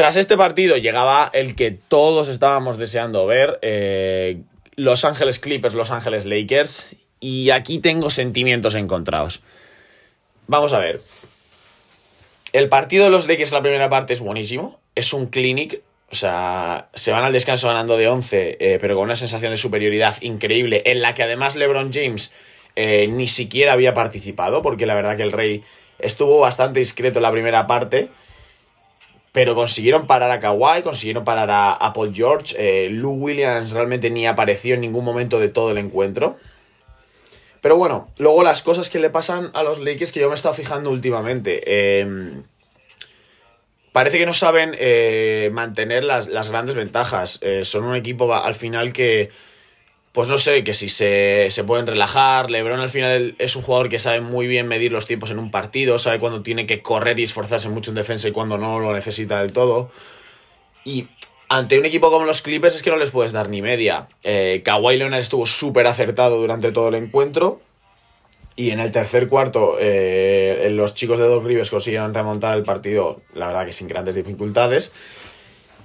Tras 0.00 0.16
este 0.16 0.38
partido 0.38 0.78
llegaba 0.78 1.28
el 1.34 1.54
que 1.54 1.72
todos 1.72 2.28
estábamos 2.28 2.78
deseando 2.78 3.26
ver, 3.26 3.58
eh, 3.60 4.38
Los 4.74 5.04
Ángeles 5.04 5.38
Clippers, 5.38 5.74
Los 5.74 5.90
Ángeles 5.90 6.24
Lakers, 6.24 6.96
y 7.20 7.50
aquí 7.50 7.80
tengo 7.80 8.08
sentimientos 8.08 8.76
encontrados. 8.76 9.42
Vamos 10.46 10.72
a 10.72 10.78
ver. 10.78 11.02
El 12.54 12.70
partido 12.70 13.04
de 13.04 13.10
los 13.10 13.28
Lakers 13.28 13.52
en 13.52 13.56
la 13.56 13.60
primera 13.60 13.90
parte 13.90 14.14
es 14.14 14.20
buenísimo, 14.20 14.80
es 14.94 15.12
un 15.12 15.26
clinic, 15.26 15.82
o 16.10 16.14
sea, 16.14 16.88
se 16.94 17.12
van 17.12 17.24
al 17.24 17.34
descanso 17.34 17.68
ganando 17.68 17.98
de 17.98 18.08
11, 18.08 18.56
eh, 18.58 18.78
pero 18.80 18.94
con 18.94 19.04
una 19.04 19.16
sensación 19.16 19.50
de 19.50 19.58
superioridad 19.58 20.16
increíble, 20.22 20.80
en 20.86 21.02
la 21.02 21.12
que 21.12 21.24
además 21.24 21.56
LeBron 21.56 21.92
James 21.92 22.32
eh, 22.74 23.06
ni 23.06 23.28
siquiera 23.28 23.74
había 23.74 23.92
participado, 23.92 24.62
porque 24.62 24.86
la 24.86 24.94
verdad 24.94 25.18
que 25.18 25.24
el 25.24 25.32
Rey 25.32 25.62
estuvo 25.98 26.40
bastante 26.40 26.78
discreto 26.78 27.18
en 27.18 27.24
la 27.24 27.32
primera 27.32 27.66
parte. 27.66 28.08
Pero 29.32 29.54
consiguieron 29.54 30.06
parar 30.06 30.30
a 30.30 30.40
Kawhi, 30.40 30.82
consiguieron 30.82 31.24
parar 31.24 31.48
a, 31.52 31.92
Paul 31.92 32.12
George. 32.12 32.54
Eh, 32.58 32.90
Lou 32.90 33.12
Williams 33.12 33.70
realmente 33.70 34.10
ni 34.10 34.26
apareció 34.26 34.74
en 34.74 34.80
ningún 34.80 35.04
momento 35.04 35.38
de 35.38 35.48
todo 35.48 35.70
el 35.70 35.78
encuentro. 35.78 36.36
Pero 37.60 37.76
bueno, 37.76 38.08
luego 38.18 38.42
las 38.42 38.62
cosas 38.62 38.90
que 38.90 38.98
le 38.98 39.10
pasan 39.10 39.50
a 39.54 39.62
los 39.62 39.78
Lakers 39.78 40.12
que 40.12 40.20
yo 40.20 40.26
me 40.26 40.32
he 40.32 40.34
estado 40.34 40.54
fijando 40.54 40.90
últimamente. 40.90 41.62
Eh, 41.64 42.42
parece 43.92 44.18
que 44.18 44.26
no 44.26 44.34
saben 44.34 44.74
eh, 44.78 45.50
mantener 45.52 46.02
las, 46.02 46.26
las, 46.26 46.48
grandes 46.50 46.74
ventajas. 46.74 47.38
son 47.62 47.84
un 47.84 47.94
equipo 47.94 48.34
al 48.34 48.54
final 48.54 48.92
que 48.92 49.30
pues 50.12 50.28
no 50.28 50.38
sé, 50.38 50.64
que 50.64 50.74
si 50.74 50.88
se, 50.88 51.50
pueden 51.66 51.86
relajar. 51.86 52.50
Lebron 52.50 52.80
al 52.80 52.90
final 52.90 53.36
es 53.38 53.54
un 53.54 53.62
jugador 53.62 53.88
que 53.88 53.98
sabe 53.98 54.20
muy 54.20 54.46
bien 54.46 54.66
medir 54.66 54.90
los 54.90 55.06
tiempos 55.06 55.30
en 55.30 55.38
un 55.38 55.50
partido, 55.50 55.98
sabe 55.98 56.18
cuándo 56.18 56.42
tiene 56.42 56.66
que 56.66 56.82
correr 56.82 57.18
y 57.20 57.24
esforzarse 57.24 57.68
mucho 57.68 57.90
en 57.92 57.96
defensa 57.96 58.28
y 58.28 58.32
cuándo 58.32 58.58
no 58.58 58.80
lo 58.80 58.92
necesita 58.92 59.40
del 59.40 59.52
todo. 59.52 59.90
Y 60.84 61.06
ante 61.48 61.78
un 61.78 61.84
equipo 61.84 62.10
como 62.10 62.24
los 62.24 62.42
Clippers 62.42 62.74
es 62.74 62.82
que 62.82 62.90
no 62.90 62.96
les 62.96 63.10
puedes 63.10 63.32
dar 63.32 63.48
ni 63.48 63.62
media. 63.62 64.08
Eh, 64.24 64.62
Kawhi 64.64 64.96
Leonard 64.96 65.20
estuvo 65.20 65.46
súper 65.46 65.86
acertado 65.86 66.38
durante 66.38 66.72
todo 66.72 66.88
el 66.88 66.96
encuentro. 66.96 67.60
Y 68.56 68.72
en 68.72 68.80
el 68.80 68.90
tercer 68.92 69.28
cuarto, 69.28 69.76
eh, 69.78 70.68
los 70.72 70.94
chicos 70.94 71.18
de 71.18 71.24
Doc 71.26 71.44
Rivers 71.44 71.70
consiguieron 71.70 72.12
remontar 72.12 72.56
el 72.58 72.62
partido, 72.62 73.22
la 73.32 73.46
verdad 73.46 73.64
que 73.64 73.72
sin 73.72 73.88
grandes 73.88 74.16
dificultades. 74.16 74.92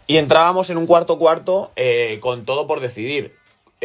Y 0.07 0.17
entrábamos 0.17 0.69
en 0.69 0.77
un 0.77 0.85
cuarto 0.85 1.17
cuarto 1.17 1.71
eh, 1.75 2.19
con 2.21 2.43
todo 2.43 2.67
por 2.67 2.79
decidir. 2.79 3.33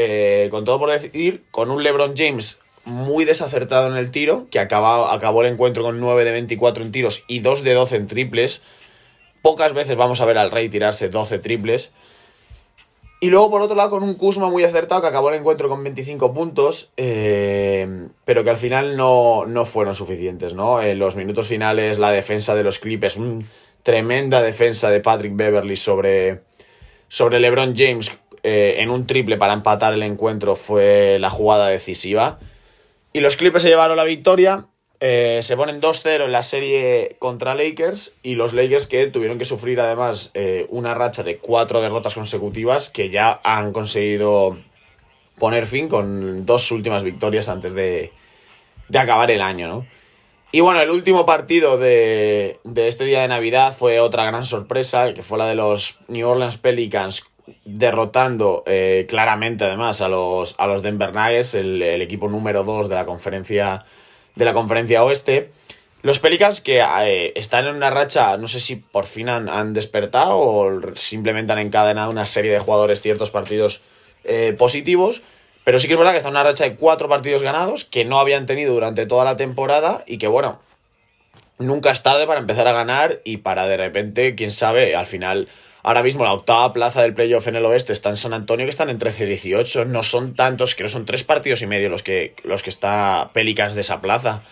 Eh, 0.03 0.49
con 0.49 0.65
todo 0.65 0.79
por 0.79 0.91
decidir, 0.91 1.45
con 1.51 1.71
un 1.71 1.83
LeBron 1.83 2.15
James 2.17 2.63
muy 2.87 3.27
desacertado 3.27 3.87
en 3.89 3.97
el 3.99 4.11
tiro, 4.11 4.47
que 4.51 4.59
acabó, 4.59 5.43
el 5.43 5.53
encuentro 5.53 5.83
con 5.83 6.01
9 6.01 6.25
de 6.25 6.33
24 6.33 6.83
en 6.83 6.91
tiros 6.91 7.25
y 7.29 7.41
2 7.41 7.63
de 7.63 7.75
12 7.75 7.97
en 7.97 8.07
triples. 8.07 8.63
Pocas 9.43 9.75
veces 9.75 9.97
vamos 9.97 10.23
a 10.23 10.25
ver 10.25 10.39
al 10.39 10.51
Rey 10.51 10.71
tirarse 10.71 11.11
12 11.11 11.39
triples. 11.41 11.93
Y 13.21 13.29
luego, 13.29 13.51
por 13.51 13.61
otro 13.61 13.77
lado, 13.77 13.91
con 13.91 14.03
un 14.03 14.15
Kuzma 14.15 14.49
muy 14.49 14.65
acertado 14.65 15.03
que 15.03 15.09
acabó 15.09 15.29
el 15.29 15.39
encuentro 15.39 15.69
con 15.69 15.83
25 15.85 16.33
puntos, 16.33 16.91
eh, 16.97 18.09
pero 18.25 18.43
que 18.43 18.49
al 18.49 18.57
final 18.57 18.97
no, 18.97 19.45
no, 19.45 19.67
fueron 19.67 19.95
suficientes, 19.95 20.55
¿no? 20.55 20.81
En 20.81 20.99
los 20.99 21.17
minutos 21.17 21.47
finales, 21.47 21.99
la 21.99 22.11
defensa 22.11 22.55
de 22.55 22.65
los 22.65 22.79
Clippers, 22.79 23.19
tremenda 23.83 24.41
defensa 24.41 24.89
de 24.89 25.01
Patrick 25.01 25.37
Beverly 25.37 25.77
sobre, 25.77 26.41
sobre 27.09 27.41
LeBron 27.41 27.75
James 27.77 28.11
eh, 28.43 28.77
en 28.79 28.91
un 28.91 29.07
triple 29.07 29.37
para 29.37 29.53
empatar 29.53 29.93
el 29.93 30.03
encuentro 30.03 30.57
fue 30.57 31.19
la 31.19 31.31
jugada 31.31 31.69
decisiva. 31.69 32.39
Y 33.13 33.21
los 33.21 33.37
Clippers 33.37 33.63
se 33.63 33.69
llevaron 33.69 33.97
la 33.97 34.05
victoria. 34.05 34.67
Eh, 35.01 35.41
se 35.43 35.57
ponen 35.57 35.81
2-0 35.81 36.27
en 36.27 36.33
la 36.33 36.43
serie 36.43 37.17
contra 37.19 37.55
Lakers 37.55 38.15
y 38.23 38.35
los 38.35 38.53
Lakers 38.53 38.87
que 38.87 39.07
tuvieron 39.07 39.39
que 39.39 39.47
sufrir 39.47 39.81
además 39.81 40.31
eh, 40.35 40.67
una 40.69 40.93
racha 40.93 41.23
de 41.23 41.39
cuatro 41.39 41.81
derrotas 41.81 42.15
consecutivas 42.15 42.91
que 42.91 43.09
ya 43.09 43.41
han 43.43 43.73
conseguido 43.73 44.59
poner 45.39 45.67
fin 45.67 45.89
con 45.89 46.45
dos 46.45 46.71
últimas 46.71 47.03
victorias 47.03 47.49
antes 47.49 47.73
de, 47.73 48.13
de 48.89 48.99
acabar 48.99 49.31
el 49.31 49.41
año. 49.41 49.87
Y 50.53 50.61
bueno, 50.61 50.81
el 50.83 50.91
último 50.91 51.25
partido 51.25 51.79
de, 51.79 52.59
de, 52.65 52.89
este 52.89 53.05
día 53.05 53.23
de 53.23 53.29
Navidad 53.29 53.73
fue 53.73 54.01
otra 54.01 54.25
gran 54.25 54.45
sorpresa, 54.45 55.15
que 55.15 55.23
fue 55.23 55.39
la 55.39 55.47
de 55.47 55.55
los 55.55 55.99
New 56.09 56.29
Orleans 56.29 56.59
Pelicans 56.59 57.25
derrotando 57.79 58.63
eh, 58.67 59.07
claramente 59.09 59.65
además 59.65 60.01
a 60.01 60.09
los, 60.09 60.55
a 60.59 60.67
los 60.67 60.83
Denver 60.83 61.13
Nuggets, 61.13 61.55
el, 61.55 61.83
equipo 62.03 62.29
número 62.29 62.65
2 62.65 62.89
de 62.89 62.95
la 62.95 63.07
conferencia 63.07 63.85
de 64.35 64.45
la 64.45 64.53
conferencia 64.53 65.03
oeste. 65.05 65.51
Los 66.03 66.19
Pelicans 66.19 66.61
que 66.61 66.81
eh, 66.81 67.33
están 67.37 67.67
en 67.67 67.75
una 67.75 67.91
racha, 67.91 68.37
no 68.37 68.49
sé 68.49 68.61
si 68.61 68.77
por 68.77 69.05
fin 69.05 69.29
han, 69.29 69.49
han, 69.49 69.75
despertado 69.75 70.39
o 70.39 70.81
simplemente 70.95 71.53
han 71.53 71.59
encadenado 71.59 72.11
una 72.11 72.27
serie 72.27 72.51
de 72.51 72.59
jugadores 72.59 73.03
ciertos 73.03 73.31
partidos 73.31 73.83
eh, 74.25 74.55
positivos, 74.57 75.23
pero 75.65 75.79
sí 75.79 75.87
que 75.89 75.95
es 75.95 75.99
verdad 75.99 76.13
que 76.13 76.19
están 76.19 76.31
en 76.31 76.41
una 76.41 76.51
racha 76.51 76.65
de 76.65 76.77
cuatro 76.77 77.09
partidos 77.09 77.43
ganados 77.43 77.85
que 77.85 78.05
no 78.05 78.19
habían 78.19 78.47
tenido 78.47 78.73
durante 78.73 79.07
toda 79.07 79.25
la 79.25 79.37
temporada 79.37 80.03
y 80.07 80.19
que 80.19 80.27
bueno, 80.27 80.61
nunca 81.59 81.91
es 81.91 82.03
tarde 82.03 82.27
para 82.27 82.41
empezar 82.41 82.67
a 82.67 82.73
ganar 82.73 83.21
y 83.25 83.39
para 83.39 83.67
de 83.67 83.77
repente, 83.77 84.35
quién 84.35 84.51
sabe, 84.51 84.97
al 84.97 85.07
final 85.07 85.49
Ahora 85.83 86.03
mismo 86.03 86.25
la 86.25 86.33
octava 86.33 86.73
plaza 86.73 87.03
del 87.03 87.15
playoff 87.15 87.47
en 87.47 87.57
el 87.57 87.65
oeste 87.65 87.93
está 87.93 88.11
en 88.11 88.17
San 88.17 88.33
Antonio, 88.33 88.67
que 88.67 88.71
están 88.71 88.91
en 88.91 88.99
13-18. 88.99 89.87
No 89.87 90.03
son 90.03 90.35
tantos, 90.35 90.75
creo 90.75 90.87
que 90.87 90.93
son 90.93 91.07
tres 91.07 91.25
partidos 91.25 91.63
y 91.63 91.67
medio 91.67 91.89
los 91.89 92.03
que, 92.03 92.35
los 92.45 92.63
que 92.63 92.71
está 92.71 93.31
Pelicans 93.33 93.75
de 93.75 93.81
esa 93.81 94.01
plaza. 94.01 94.43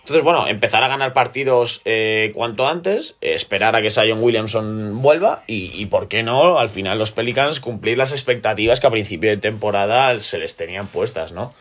Entonces, 0.00 0.22
bueno, 0.22 0.46
empezar 0.46 0.84
a 0.84 0.88
ganar 0.88 1.12
partidos 1.12 1.82
eh, 1.84 2.30
cuanto 2.32 2.68
antes, 2.68 3.16
esperar 3.20 3.74
a 3.74 3.82
que 3.82 3.90
Sion 3.90 4.22
Williamson 4.22 5.02
vuelva 5.02 5.42
y, 5.48 5.72
y, 5.74 5.86
¿por 5.86 6.06
qué 6.06 6.22
no? 6.22 6.58
Al 6.58 6.68
final 6.68 6.96
los 6.96 7.10
Pelicans 7.10 7.58
cumplir 7.58 7.98
las 7.98 8.12
expectativas 8.12 8.78
que 8.78 8.86
a 8.86 8.90
principio 8.90 9.30
de 9.30 9.36
temporada 9.38 10.16
se 10.20 10.38
les 10.38 10.54
tenían 10.54 10.86
puestas, 10.86 11.32
¿no? 11.32 11.52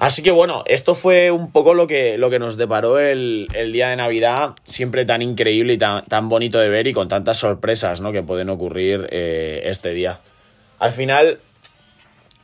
Así 0.00 0.22
que 0.22 0.30
bueno, 0.30 0.64
esto 0.66 0.94
fue 0.94 1.30
un 1.30 1.52
poco 1.52 1.74
lo 1.74 1.86
que, 1.86 2.16
lo 2.16 2.30
que 2.30 2.38
nos 2.38 2.56
deparó 2.56 2.98
el, 2.98 3.48
día 3.70 3.90
de 3.90 3.96
Navidad, 3.96 4.54
siempre 4.64 5.04
tan 5.04 5.20
increíble 5.20 5.74
y 5.74 5.78
tan, 5.78 6.06
tan, 6.06 6.30
bonito 6.30 6.58
de 6.58 6.70
ver 6.70 6.86
y 6.86 6.94
con 6.94 7.08
tantas 7.08 7.36
sorpresas 7.36 8.00
¿no? 8.00 8.10
que 8.10 8.22
pueden 8.22 8.48
ocurrir 8.48 9.08
eh, 9.10 9.60
este 9.66 9.90
día. 9.90 10.18
Al 10.78 10.92
final, 10.92 11.38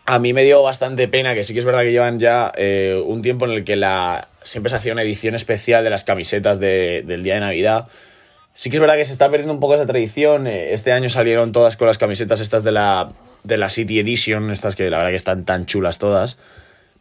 a 0.04 0.18
mí 0.18 0.34
me 0.34 0.44
dio 0.44 0.62
bastante 0.62 1.08
pena, 1.08 1.32
que 1.32 1.44
sí 1.44 1.54
que 1.54 1.60
es 1.60 1.64
verdad 1.64 1.80
que 1.80 1.92
llevan 1.92 2.20
ya 2.20 2.52
eh, 2.58 3.02
un 3.02 3.22
tiempo 3.22 3.46
en 3.46 3.52
el 3.52 3.64
que 3.64 3.76
la, 3.76 4.28
siempre 4.42 4.68
se 4.68 4.76
hacía 4.76 4.92
una 4.92 5.00
edición 5.00 5.34
especial 5.34 5.82
de 5.82 5.88
las 5.88 6.04
camisetas 6.04 6.60
de, 6.60 7.04
del 7.06 7.22
día 7.22 7.36
de 7.36 7.40
Navidad. 7.40 7.88
Sí 8.52 8.68
que 8.68 8.76
es 8.76 8.80
verdad 8.82 8.96
que 8.96 9.06
se 9.06 9.12
está 9.12 9.30
perdiendo 9.30 9.54
un 9.54 9.60
poco 9.60 9.76
esa 9.76 9.86
tradición. 9.86 10.46
Eh, 10.46 10.74
este 10.74 10.92
año 10.92 11.08
salieron 11.08 11.52
todas 11.52 11.78
con 11.78 11.86
las 11.86 11.96
camisetas 11.96 12.42
estas 12.42 12.64
de 12.64 12.72
la, 12.72 13.12
de 13.44 13.56
la 13.56 13.70
City 13.70 13.98
Edition, 13.98 14.50
estas 14.50 14.76
que 14.76 14.90
la 14.90 14.98
verdad 14.98 15.12
que 15.12 15.16
están 15.16 15.46
tan 15.46 15.64
chulas 15.64 15.98
todas. 15.98 16.38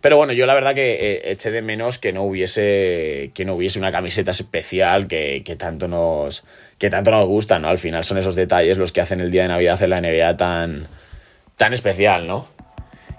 Pero 0.05 0.17
bueno, 0.17 0.33
yo 0.33 0.45
la 0.45 0.53
verdad 0.53 0.75
que 0.75 0.93
eh, 0.93 1.31
eché 1.31 1.49
de 1.49 1.63
menos 1.63 1.97
que 1.97 2.13
no 2.13 2.21
hubiese, 2.21 3.31
que 3.33 3.43
no 3.43 3.55
hubiese 3.55 3.79
una 3.79 3.91
camiseta 3.91 4.29
especial 4.29 5.07
que, 5.07 5.41
que, 5.43 5.55
tanto 5.55 5.87
nos, 5.87 6.43
que 6.77 6.91
tanto 6.91 7.09
nos 7.09 7.25
gusta, 7.25 7.57
¿no? 7.57 7.69
Al 7.69 7.79
final 7.79 8.03
son 8.03 8.19
esos 8.19 8.35
detalles 8.35 8.77
los 8.77 8.91
que 8.91 9.01
hacen 9.01 9.19
el 9.19 9.31
día 9.31 9.41
de 9.41 9.47
Navidad 9.47 9.81
en 9.81 9.89
la 9.89 10.01
NBA 10.01 10.37
tan, 10.37 10.85
tan 11.57 11.73
especial, 11.73 12.27
¿no? 12.27 12.47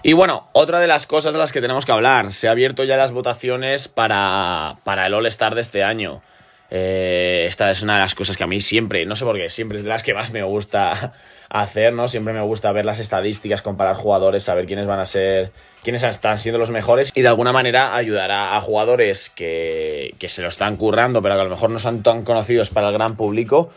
Y 0.01 0.13
bueno, 0.13 0.47
otra 0.53 0.79
de 0.79 0.87
las 0.87 1.05
cosas 1.07 1.33
de 1.33 1.39
las 1.39 1.51
que 1.51 1.59
tenemos 1.59 1.85
que 1.85 1.91
hablar, 1.91 2.31
se 2.31 2.47
ha 2.47 2.51
abierto 2.51 2.85
ya 2.85 2.95
las 2.95 3.11
votaciones 3.11 3.89
para, 3.89 4.77
para 4.85 5.07
el 5.07 5.13
All-Star 5.13 5.55
de 5.55 5.61
este 5.61 5.83
año. 5.83 6.21
Eh, 6.69 7.45
esta 7.47 7.71
es 7.71 7.81
una 7.81 7.95
de 7.95 8.01
las 8.01 8.15
cosas 8.15 8.35
que 8.35 8.43
a 8.43 8.47
mí 8.47 8.59
siempre, 8.59 9.05
no 9.05 9.15
sé 9.15 9.23
por 9.23 9.37
qué, 9.37 9.49
siempre 9.49 9.77
es 9.77 9.83
de 9.83 9.89
las 9.89 10.03
que 10.03 10.13
más 10.13 10.31
me 10.31 10.43
gusta 10.43 11.13
hacer, 11.49 11.93
¿no? 11.93 12.07
Siempre 12.07 12.33
me 12.33 12.41
gusta 12.41 12.71
ver 12.71 12.85
las 12.85 12.99
estadísticas, 12.99 13.61
comparar 13.61 13.95
jugadores, 13.95 14.43
saber 14.43 14.65
quiénes 14.65 14.85
van 14.85 14.99
a 14.99 15.05
ser, 15.05 15.51
quiénes 15.83 16.03
están 16.03 16.37
siendo 16.37 16.59
los 16.59 16.69
mejores 16.69 17.11
y 17.15 17.21
de 17.21 17.27
alguna 17.29 17.53
manera 17.53 17.95
ayudar 17.95 18.31
a, 18.31 18.59
jugadores 18.59 19.29
que, 19.29 20.13
que, 20.19 20.27
se 20.27 20.41
lo 20.41 20.49
están 20.49 20.75
currando, 20.75 21.21
pero 21.21 21.35
que 21.35 21.41
a 21.41 21.43
lo 21.45 21.49
mejor 21.49 21.69
no 21.69 21.79
son 21.79 22.03
tan 22.03 22.23
conocidos 22.23 22.69
para 22.69 22.89
el 22.89 22.93
gran 22.93 23.15
público, 23.15 23.69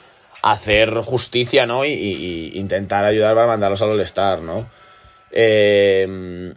hacer 0.42 0.94
justicia, 1.02 1.66
¿no? 1.66 1.85
Y 1.85 2.52
intentar 2.54 3.04
ayudar 3.04 3.35
para 3.35 3.47
mandarlos 3.47 3.82
al 3.82 3.90
All-Star, 3.90 4.40
¿no? 4.42 4.68
Eh, 5.30 6.54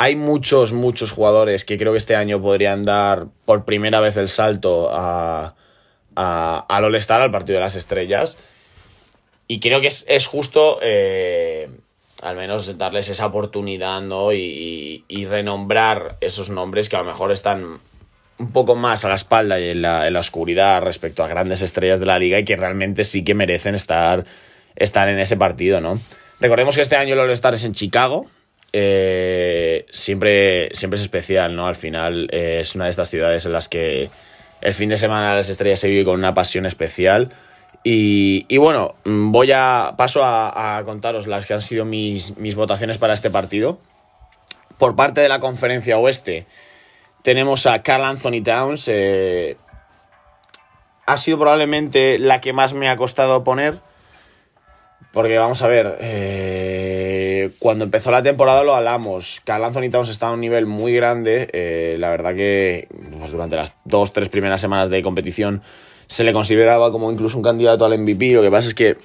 hay 0.00 0.14
muchos, 0.14 0.72
muchos 0.72 1.10
jugadores 1.10 1.64
que 1.64 1.76
creo 1.76 1.92
que 1.92 1.98
este 1.98 2.14
año 2.14 2.40
podrían 2.40 2.84
dar 2.84 3.26
por 3.44 3.64
primera 3.64 4.00
vez 4.00 4.16
el 4.16 4.28
salto 4.28 4.90
a, 4.92 5.54
a, 6.18 6.66
al 6.68 6.84
All-Star, 6.84 7.22
al 7.22 7.30
partido 7.30 7.58
de 7.58 7.64
las 7.64 7.76
estrellas. 7.76 8.38
Y 9.46 9.60
creo 9.60 9.80
que 9.80 9.86
es, 9.86 10.04
es 10.08 10.26
justo 10.26 10.78
eh, 10.82 11.70
al 12.22 12.36
menos 12.36 12.76
darles 12.76 13.08
esa 13.08 13.26
oportunidad, 13.26 14.02
¿no? 14.02 14.32
Y, 14.32 15.04
renombrar 15.28 16.16
esos 16.20 16.50
nombres 16.50 16.88
que 16.88 16.96
a 16.96 17.00
lo 17.00 17.04
mejor 17.04 17.32
están 17.32 17.80
un 18.38 18.52
poco 18.52 18.76
más 18.76 19.04
a 19.04 19.08
la 19.08 19.14
espalda 19.14 19.60
y 19.60 19.70
en 19.70 19.82
la, 19.82 20.06
en 20.06 20.12
la, 20.12 20.20
oscuridad 20.20 20.80
respecto 20.82 21.22
a 21.22 21.28
grandes 21.28 21.60
estrellas 21.60 22.00
de 22.00 22.06
la 22.06 22.18
liga 22.18 22.38
y 22.38 22.44
que 22.44 22.56
realmente 22.56 23.04
sí 23.04 23.24
que 23.24 23.34
merecen 23.34 23.74
estar, 23.74 24.24
estar 24.76 25.08
en 25.08 25.18
ese 25.18 25.36
partido, 25.36 25.80
¿no? 25.80 25.98
Recordemos 26.40 26.76
que 26.76 26.82
este 26.82 26.96
año 26.96 27.14
el 27.14 27.20
All-Star 27.20 27.54
es 27.54 27.64
en 27.64 27.72
Chicago. 27.72 28.26
Eh, 28.72 29.86
siempre, 29.90 30.74
siempre 30.74 30.96
es 30.98 31.02
especial, 31.02 31.54
¿no? 31.54 31.66
Al 31.66 31.74
final 31.74 32.28
eh, 32.32 32.58
es 32.60 32.74
una 32.74 32.84
de 32.84 32.90
estas 32.90 33.10
ciudades 33.10 33.44
en 33.46 33.52
las 33.52 33.68
que 33.68 34.08
el 34.60 34.74
fin 34.74 34.88
de 34.88 34.96
semana 34.96 35.34
las 35.34 35.48
estrellas 35.48 35.80
se 35.80 35.88
vive 35.88 36.04
con 36.04 36.18
una 36.18 36.34
pasión 36.34 36.66
especial. 36.66 37.32
Y, 37.84 38.44
y 38.48 38.56
bueno, 38.58 38.96
voy 39.04 39.52
a. 39.52 39.94
paso 39.96 40.22
a, 40.24 40.82
contaros 40.84 41.26
las 41.26 41.46
que 41.46 41.54
han 41.54 41.62
sido 41.62 41.84
mis, 41.84 42.36
mis 42.36 42.54
votaciones 42.54 42.98
para 42.98 43.14
este 43.14 43.30
partido. 43.30 43.78
Por 44.78 44.96
parte 44.96 45.20
de 45.20 45.28
la 45.28 45.40
conferencia 45.40 45.98
oeste, 45.98 46.46
tenemos 47.22 47.66
a 47.66 47.82
Carl 47.82 48.04
Anthony 48.04 48.42
Towns. 48.42 48.88
Eh, 48.88 49.56
ha 51.06 51.16
sido 51.16 51.38
probablemente 51.38 52.18
la 52.18 52.40
que 52.40 52.52
más 52.52 52.74
me 52.74 52.88
ha 52.88 52.96
costado 52.96 53.44
poner. 53.44 53.80
Porque 55.12 55.38
vamos 55.38 55.62
a 55.62 55.68
ver, 55.68 55.96
eh, 56.00 57.37
cuando 57.58 57.84
empezó 57.84 58.10
la 58.10 58.22
temporada 58.22 58.62
lo 58.62 58.74
hablamos. 58.74 59.40
Carl 59.44 59.64
Anthony 59.64 59.90
Towns 59.90 60.08
está 60.08 60.28
a 60.28 60.32
un 60.32 60.40
nivel 60.40 60.66
muy 60.66 60.94
grande. 60.94 61.48
Eh, 61.52 61.96
la 61.98 62.10
verdad 62.10 62.34
que 62.34 62.88
pues, 63.18 63.30
durante 63.30 63.56
las 63.56 63.74
dos, 63.84 64.12
tres 64.12 64.28
primeras 64.28 64.60
semanas 64.60 64.90
de 64.90 65.02
competición 65.02 65.62
se 66.06 66.24
le 66.24 66.32
consideraba 66.32 66.90
como 66.90 67.12
incluso 67.12 67.36
un 67.36 67.42
candidato 67.42 67.84
al 67.84 67.98
MVP. 67.98 68.32
Lo 68.32 68.42
que 68.42 68.50
pasa 68.50 68.68
es 68.68 68.74
que, 68.74 68.96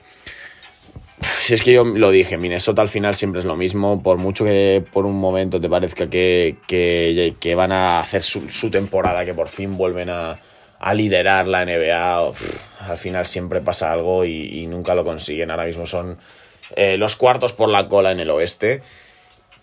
si 1.41 1.53
es 1.53 1.62
que 1.62 1.73
yo 1.73 1.83
lo 1.83 2.12
dije, 2.12 2.38
Minnesota 2.38 2.81
al 2.81 2.88
final 2.88 3.15
siempre 3.15 3.39
es 3.39 3.45
lo 3.45 3.55
mismo. 3.55 4.01
Por 4.01 4.17
mucho 4.17 4.45
que 4.45 4.83
por 4.93 5.05
un 5.05 5.19
momento 5.19 5.59
te 5.59 5.69
parezca 5.69 6.09
que, 6.09 6.55
que, 6.67 7.55
van 7.55 7.71
a 7.71 8.00
hacer 8.00 8.21
su, 8.23 8.69
temporada, 8.69 9.25
que 9.25 9.33
por 9.33 9.50
fin 9.50 9.77
vuelven 9.77 10.09
a 10.09 10.39
liderar 10.93 11.47
la 11.47 11.65
NBA, 11.65 12.31
al 12.89 12.97
final 12.97 13.25
siempre 13.25 13.62
pasa 13.62 13.91
algo 13.91 14.25
y, 14.25 14.65
nunca 14.67 14.95
lo 14.95 15.05
consiguen. 15.05 15.51
Ahora 15.51 15.65
mismo 15.65 15.85
son 15.85 16.17
eh, 16.75 16.98
los 16.98 17.15
cuartos 17.15 17.53
por 17.53 17.70
la 17.70 17.88
cola 17.88 18.12
en 18.12 18.20
el 18.20 18.30
oeste. 18.30 18.82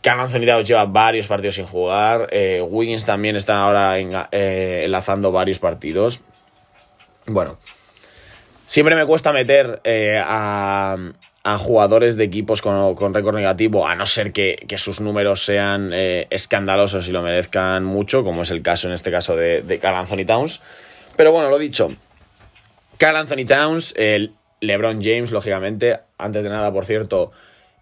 Carl 0.03 0.21
Anthony 0.21 0.47
Towns 0.47 0.67
lleva 0.67 0.85
varios 0.87 1.27
partidos 1.27 1.57
sin 1.57 1.67
jugar. 1.67 2.29
Eh, 2.31 2.63
Wiggins 2.67 3.05
también 3.05 3.37
está 3.37 3.63
ahora 3.63 3.99
eh, 3.99 4.83
enlazando 4.85 5.31
varios 5.31 5.59
partidos. 5.59 6.21
Bueno, 7.27 7.59
siempre 8.67 8.97
me 8.97 9.05
cuesta 9.05 9.33
meter 9.33 9.81
eh, 9.85 10.21
a, 10.25 10.97
a, 11.45 11.59
jugadores 11.59 12.17
de 12.17 12.25
equipos 12.25 12.63
con, 12.63 13.15
récord 13.15 13.37
negativo, 13.37 13.87
a 13.87 13.95
no 13.95 14.07
ser 14.07 14.33
que, 14.33 14.67
sus 14.79 15.01
números 15.01 15.45
sean 15.45 15.93
escandalosos 15.93 17.07
y 17.09 17.13
lo 17.13 17.23
merezcan 17.23 17.85
mucho, 17.85 18.25
como 18.25 18.43
es 18.43 18.51
el 18.51 18.63
caso 18.63 18.89
en 18.89 18.95
este 18.95 19.11
caso 19.11 19.37
de, 19.37 19.61
de 19.61 19.79
Carl 19.79 19.97
Anthony 19.97 20.25
Towns. 20.27 20.63
Pero 21.15 21.31
bueno, 21.31 21.51
lo 21.51 21.59
dicho. 21.59 21.95
Carl 22.97 23.17
Anthony 23.17 23.45
Towns, 23.47 23.95
el 23.97 24.33
LeBron 24.61 25.03
James, 25.03 25.31
lógicamente. 25.33 25.99
Antes 26.19 26.43
de 26.43 26.49
nada, 26.49 26.73
por 26.73 26.85
cierto, 26.85 27.33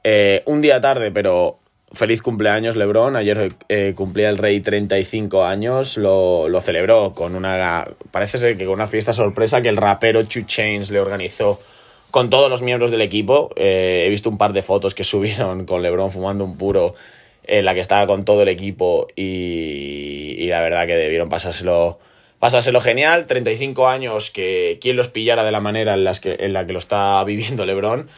eh, 0.04 0.42
un 0.47 0.61
día 0.61 0.80
tarde, 0.80 1.11
pero 1.11 1.58
feliz 1.92 2.23
cumpleaños 2.23 2.76
LeBron. 2.76 3.16
Ayer 3.16 3.52
eh, 3.68 3.92
cumplía 3.97 4.28
el 4.28 4.38
rey 4.38 4.61
35 4.61 5.44
años, 5.44 5.97
lo, 5.97 6.49
lo, 6.49 6.61
celebró 6.61 7.14
con 7.14 7.35
una, 7.35 7.88
parece 8.11 8.38
ser 8.38 8.56
que 8.56 8.64
con 8.64 8.75
una 8.75 8.87
fiesta 8.87 9.12
sorpresa 9.12 9.62
que 9.62 9.68
el 9.68 9.76
rapero 9.76 10.23
Chu 10.23 10.42
Chains 10.42 10.90
le 10.90 11.00
organizó 11.00 11.61
con 12.11 12.30
todos 12.30 12.50
los 12.50 12.62
miembros 12.62 12.90
del 12.90 13.02
equipo. 13.02 13.50
Eh, 13.56 14.04
he 14.06 14.11
visto 14.11 14.28
un 14.30 14.38
par 14.38 14.52
de 14.52 14.62
fotos 14.62 14.94
que 14.94 15.04
subieron 15.04 15.64
con 15.64 15.82
LeBron 15.82 16.11
fumando 16.11 16.44
un 16.44 16.56
puro 16.56 16.94
en 17.44 17.64
la 17.64 17.73
que 17.73 17.80
estaba 17.80 18.06
con 18.06 18.25
todo 18.25 18.42
el 18.42 18.49
equipo 18.49 19.08
y, 19.16 20.37
y 20.38 20.47
la 20.49 20.61
verdad 20.61 20.87
que 20.87 20.94
debieron 20.94 21.30
pasárselo, 21.30 21.99
pasárselo 22.38 22.80
genial. 22.80 23.26
35 23.26 23.88
años 23.88 24.30
que 24.30 24.78
quien 24.80 24.97
los 24.97 25.09
pillara 25.09 25.45
de 25.45 25.52
la 25.52 25.61
manera 25.61 25.95
en, 25.95 26.04
que, 26.21 26.37
en 26.40 26.52
la 26.52 26.66
que 26.66 26.73
lo 26.73 26.78
está 26.78 27.23
viviendo 27.26 27.66
LeBron. 27.66 28.09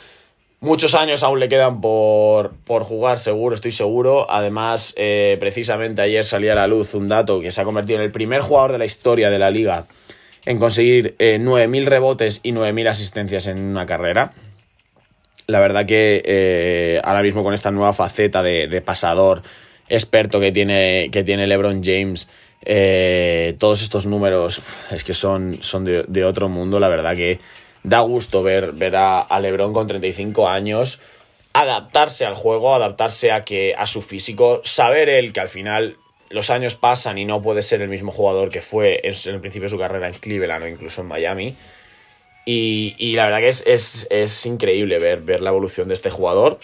Muchos 0.62 0.94
años 0.94 1.22
aún 1.22 1.40
le 1.40 1.48
quedan 1.48 1.80
por, 1.80 2.52
por 2.64 2.84
jugar, 2.84 3.18
seguro, 3.18 3.54
estoy 3.54 3.70
seguro. 3.70 4.30
Además, 4.30 4.92
eh, 4.98 5.38
precisamente 5.40 6.02
ayer 6.02 6.22
salía 6.22 6.52
a 6.52 6.56
la 6.56 6.66
luz 6.66 6.94
un 6.94 7.08
dato 7.08 7.40
que 7.40 7.50
se 7.50 7.62
ha 7.62 7.64
convertido 7.64 7.98
en 7.98 8.04
el 8.04 8.12
primer 8.12 8.42
jugador 8.42 8.72
de 8.72 8.78
la 8.78 8.84
historia 8.84 9.30
de 9.30 9.38
la 9.38 9.50
liga 9.50 9.86
en 10.46 10.58
conseguir 10.58 11.14
eh, 11.18 11.38
9.000 11.40 11.84
rebotes 11.86 12.40
y 12.42 12.52
9.000 12.52 12.88
asistencias 12.88 13.46
en 13.46 13.58
una 13.58 13.86
carrera. 13.86 14.32
La 15.46 15.60
verdad 15.60 15.86
que 15.86 16.22
eh, 16.24 17.00
ahora 17.02 17.22
mismo 17.22 17.42
con 17.42 17.54
esta 17.54 17.70
nueva 17.70 17.92
faceta 17.92 18.42
de, 18.42 18.82
pasador 18.84 19.42
experto 19.88 20.38
que 20.38 20.52
tiene, 20.52 21.08
que 21.10 21.24
tiene 21.24 21.46
LeBron 21.46 21.82
James, 21.82 22.28
eh, 22.62 23.56
todos 23.58 23.82
estos 23.82 24.06
números 24.06 24.62
es 24.90 25.04
que 25.04 25.14
son, 25.14 25.62
son 25.62 25.84
de, 25.84 26.24
otro 26.24 26.48
mundo. 26.48 26.78
La 26.78 26.88
verdad 26.88 27.14
que 27.14 27.40
da 27.82 28.00
gusto 28.00 28.42
ver, 28.42 28.72
ver 28.72 28.96
a, 28.96 29.40
Lebron 29.40 29.72
con 29.72 29.86
35 29.86 30.48
años 30.48 31.00
adaptarse 31.52 32.24
al 32.24 32.34
juego, 32.34 32.74
adaptarse 32.74 33.32
a 33.32 33.44
que 33.44 33.74
a 33.76 33.86
su 33.86 34.02
físico, 34.02 34.60
saber 34.62 35.08
él 35.08 35.32
que 35.32 35.40
al 35.40 35.48
final 35.48 35.96
los 36.28 36.48
años 36.48 36.76
pasan 36.76 37.18
y 37.18 37.24
no 37.24 37.42
puede 37.42 37.62
ser 37.62 37.82
el 37.82 37.88
mismo 37.88 38.12
jugador 38.12 38.50
que 38.50 38.60
fue 38.60 39.00
en, 39.02 39.14
el 39.34 39.40
principio 39.40 39.64
de 39.64 39.70
su 39.70 39.78
carrera 39.78 40.06
en 40.06 40.14
Cleveland 40.14 40.62
o 40.62 40.68
incluso 40.68 41.00
en 41.00 41.08
Miami. 41.08 41.56
Y, 42.46 43.14
la 43.14 43.24
verdad 43.24 43.38
que 43.38 43.48
es, 43.48 44.06
es, 44.10 44.46
increíble 44.46 44.98
ver, 44.98 45.20
ver, 45.20 45.40
la 45.40 45.50
evolución 45.50 45.86
de 45.88 45.94
este 45.94 46.10
jugador. 46.10 46.58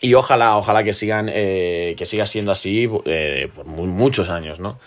Y 0.00 0.14
ojalá, 0.14 0.56
ojalá 0.56 0.82
que 0.82 0.92
sigan, 0.92 1.30
eh, 1.32 1.94
que 1.96 2.06
siga 2.06 2.26
siendo 2.26 2.52
así 2.52 2.88
eh, 3.06 3.48
por 3.54 3.66
muchos 3.66 4.30
años, 4.30 4.60
¿no? 4.60 4.78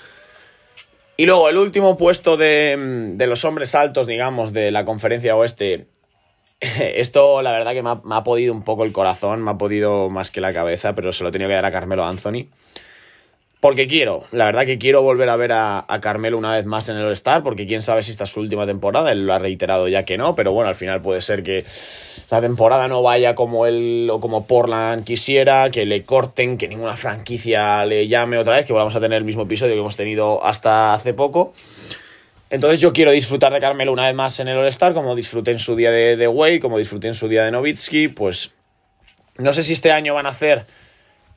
Y 1.17 1.25
luego 1.25 1.49
el 1.49 1.57
último 1.57 1.97
puesto 1.97 2.37
de, 2.37 3.15
los 3.17 3.43
hombres 3.43 3.73
altos, 3.73 4.05
digamos, 4.05 4.53
de 4.53 4.69
la 4.69 4.85
conferencia 4.85 5.35
oeste. 5.35 5.87
Esto, 6.59 7.41
la 7.41 7.51
verdad, 7.51 7.73
que 7.73 7.81
me 7.81 8.15
ha, 8.15 8.23
podido 8.23 8.53
un 8.53 8.63
poco 8.63 8.85
el 8.85 8.91
corazón, 8.91 9.43
me 9.43 9.49
ha 9.49 9.57
podido 9.57 10.09
más 10.09 10.29
que 10.29 10.41
la 10.41 10.53
cabeza, 10.53 10.93
pero 10.93 11.11
se 11.11 11.23
lo 11.23 11.29
he 11.29 11.31
tenido 11.31 11.49
que 11.49 11.55
dar 11.55 11.65
a 11.65 11.71
Carmelo 11.71 12.05
Anthony. 12.05 12.47
Porque 13.67 13.85
quiero, 13.85 14.23
la 14.31 14.45
verdad 14.45 14.65
que 14.65 14.77
quiero 14.77 15.01
volver 15.01 15.27
a 15.27 15.35
ver 15.35 15.51
a, 15.51 15.85
Carmelo 16.01 16.37
una 16.37 16.53
vez 16.53 16.65
más 16.65 16.87
en 16.87 16.95
el 16.95 17.03
All-Star, 17.03 17.43
porque 17.43 17.67
quién 17.67 17.81
sabe 17.81 18.01
si 18.01 18.11
esta 18.11 18.23
es 18.23 18.29
su 18.29 18.39
última 18.39 18.65
temporada, 18.65 19.11
él 19.11 19.25
lo 19.25 19.33
ha 19.33 19.39
reiterado 19.39 19.89
ya 19.89 20.03
que 20.03 20.17
no, 20.17 20.35
pero 20.35 20.53
bueno, 20.53 20.69
al 20.69 20.75
final 20.75 21.01
puede 21.01 21.21
ser 21.21 21.43
que 21.43 21.65
la 22.31 22.39
temporada 22.39 22.87
no 22.87 23.03
vaya 23.03 23.35
como 23.35 23.65
él 23.65 24.07
o 24.09 24.21
como 24.21 24.47
Portland 24.47 25.03
quisiera, 25.03 25.69
que 25.69 25.85
le 25.85 26.03
corten, 26.03 26.57
que 26.57 26.69
ninguna 26.69 26.95
franquicia 26.95 27.83
le 27.83 28.07
llame 28.07 28.37
otra 28.37 28.55
vez, 28.55 28.65
que 28.65 28.71
vamos 28.71 28.95
a 28.95 29.01
tener 29.01 29.17
el 29.17 29.25
mismo 29.25 29.43
episodio 29.43 29.73
que 29.73 29.81
hemos 29.81 29.97
tenido 29.97 30.45
hasta 30.45 30.93
hace 30.93 31.13
poco. 31.13 31.51
Entonces 32.49 32.79
yo 32.79 32.93
quiero 32.93 33.11
disfrutar 33.11 33.51
de 33.51 33.59
Carmelo 33.59 33.91
una 33.91 34.05
vez 34.05 34.15
más 34.15 34.39
en 34.39 34.47
el 34.47 34.55
All-Star, 34.55 34.93
como 34.93 35.13
disfruté 35.13 35.51
en 35.51 35.59
su 35.59 35.75
día 35.75 35.91
de, 35.91 36.27
Wade, 36.29 36.61
como 36.61 36.77
disfruté 36.77 37.09
en 37.09 37.15
su 37.15 37.27
día 37.27 37.43
de 37.43 37.51
Novitsky, 37.51 38.07
pues 38.07 38.53
no 39.37 39.51
sé 39.51 39.61
si 39.61 39.73
este 39.73 39.91
año 39.91 40.13
van 40.13 40.25
a 40.25 40.29
hacer 40.29 40.63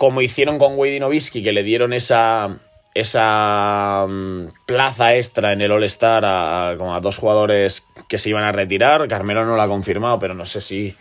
como 0.01 0.23
hicieron 0.23 0.59
con 0.59 0.79
Wade 0.79 0.97
y 0.97 1.01
Nowitzki, 1.01 1.43
que 1.43 1.53
le 1.53 1.63
dieron 1.63 1.93
esa, 1.93 2.57
esa 2.95 4.07
mm, 4.09 4.47
plaza 4.65 5.15
extra 5.15 5.53
en 5.53 5.61
el 5.61 5.71
All-Star 5.71 6.25
a, 6.25 6.75
como 6.79 6.95
a 6.95 7.03
dos 7.03 7.19
jugadores 7.19 7.85
que 8.09 8.17
se 8.17 8.31
iban 8.31 8.45
a 8.45 8.51
retirar. 8.51 9.07
Carmelo 9.09 9.45
no 9.45 9.57
lo 9.57 9.61
ha 9.61 9.69
confirmado, 9.69 10.19
pero 10.19 10.33
no 10.33 10.47
sé 10.47 10.63
si 10.63 10.97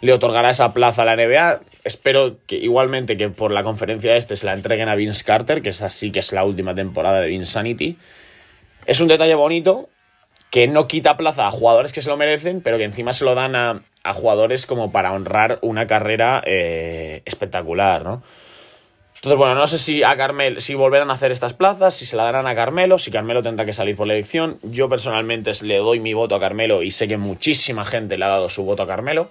le 0.00 0.14
otorgará 0.14 0.48
esa 0.48 0.72
plaza 0.72 1.02
a 1.02 1.04
la 1.04 1.16
NBA. 1.16 1.60
Espero 1.84 2.38
que 2.46 2.56
igualmente 2.56 3.18
que 3.18 3.28
por 3.28 3.50
la 3.50 3.62
conferencia 3.62 4.16
este 4.16 4.36
se 4.36 4.46
la 4.46 4.54
entreguen 4.54 4.88
a 4.88 4.94
Vince 4.94 5.22
Carter, 5.22 5.60
que 5.60 5.68
es 5.68 5.82
así 5.82 6.10
que 6.10 6.20
es 6.20 6.32
la 6.32 6.42
última 6.42 6.74
temporada 6.74 7.20
de 7.20 7.28
Vince 7.28 7.52
Sanity. 7.52 7.98
Es 8.86 9.02
un 9.02 9.08
detalle 9.08 9.34
bonito 9.34 9.90
que 10.50 10.66
no 10.68 10.88
quita 10.88 11.16
plaza 11.16 11.46
a 11.46 11.50
jugadores 11.50 11.92
que 11.92 12.02
se 12.02 12.10
lo 12.10 12.16
merecen, 12.16 12.60
pero 12.60 12.76
que 12.76 12.84
encima 12.84 13.12
se 13.12 13.24
lo 13.24 13.34
dan 13.34 13.54
a, 13.54 13.82
jugadores 14.14 14.66
como 14.66 14.90
para 14.90 15.12
honrar 15.12 15.58
una 15.62 15.86
carrera 15.86 16.42
eh, 16.44 17.22
espectacular, 17.24 18.02
¿no? 18.02 18.22
Entonces, 19.16 19.36
bueno, 19.36 19.54
no 19.54 19.66
sé 19.66 19.78
si 19.78 20.02
a 20.02 20.16
Carmelo, 20.16 20.60
si 20.60 20.74
volverán 20.74 21.10
a 21.10 21.12
hacer 21.12 21.30
estas 21.30 21.52
plazas, 21.52 21.94
si 21.94 22.06
se 22.06 22.16
la 22.16 22.24
darán 22.24 22.46
a 22.46 22.54
Carmelo, 22.54 22.98
si 22.98 23.10
Carmelo 23.10 23.42
tendrá 23.42 23.66
que 23.66 23.74
salir 23.74 23.94
por 23.94 24.06
la 24.06 24.14
elección. 24.14 24.58
Yo 24.62 24.88
personalmente 24.88 25.52
le 25.60 25.76
doy 25.76 26.00
mi 26.00 26.14
voto 26.14 26.34
a 26.34 26.40
Carmelo 26.40 26.82
y 26.82 26.90
sé 26.90 27.06
que 27.06 27.18
muchísima 27.18 27.84
gente 27.84 28.16
le 28.16 28.24
ha 28.24 28.28
dado 28.28 28.48
su 28.48 28.64
voto 28.64 28.82
a 28.82 28.86
Carmelo. 28.86 29.28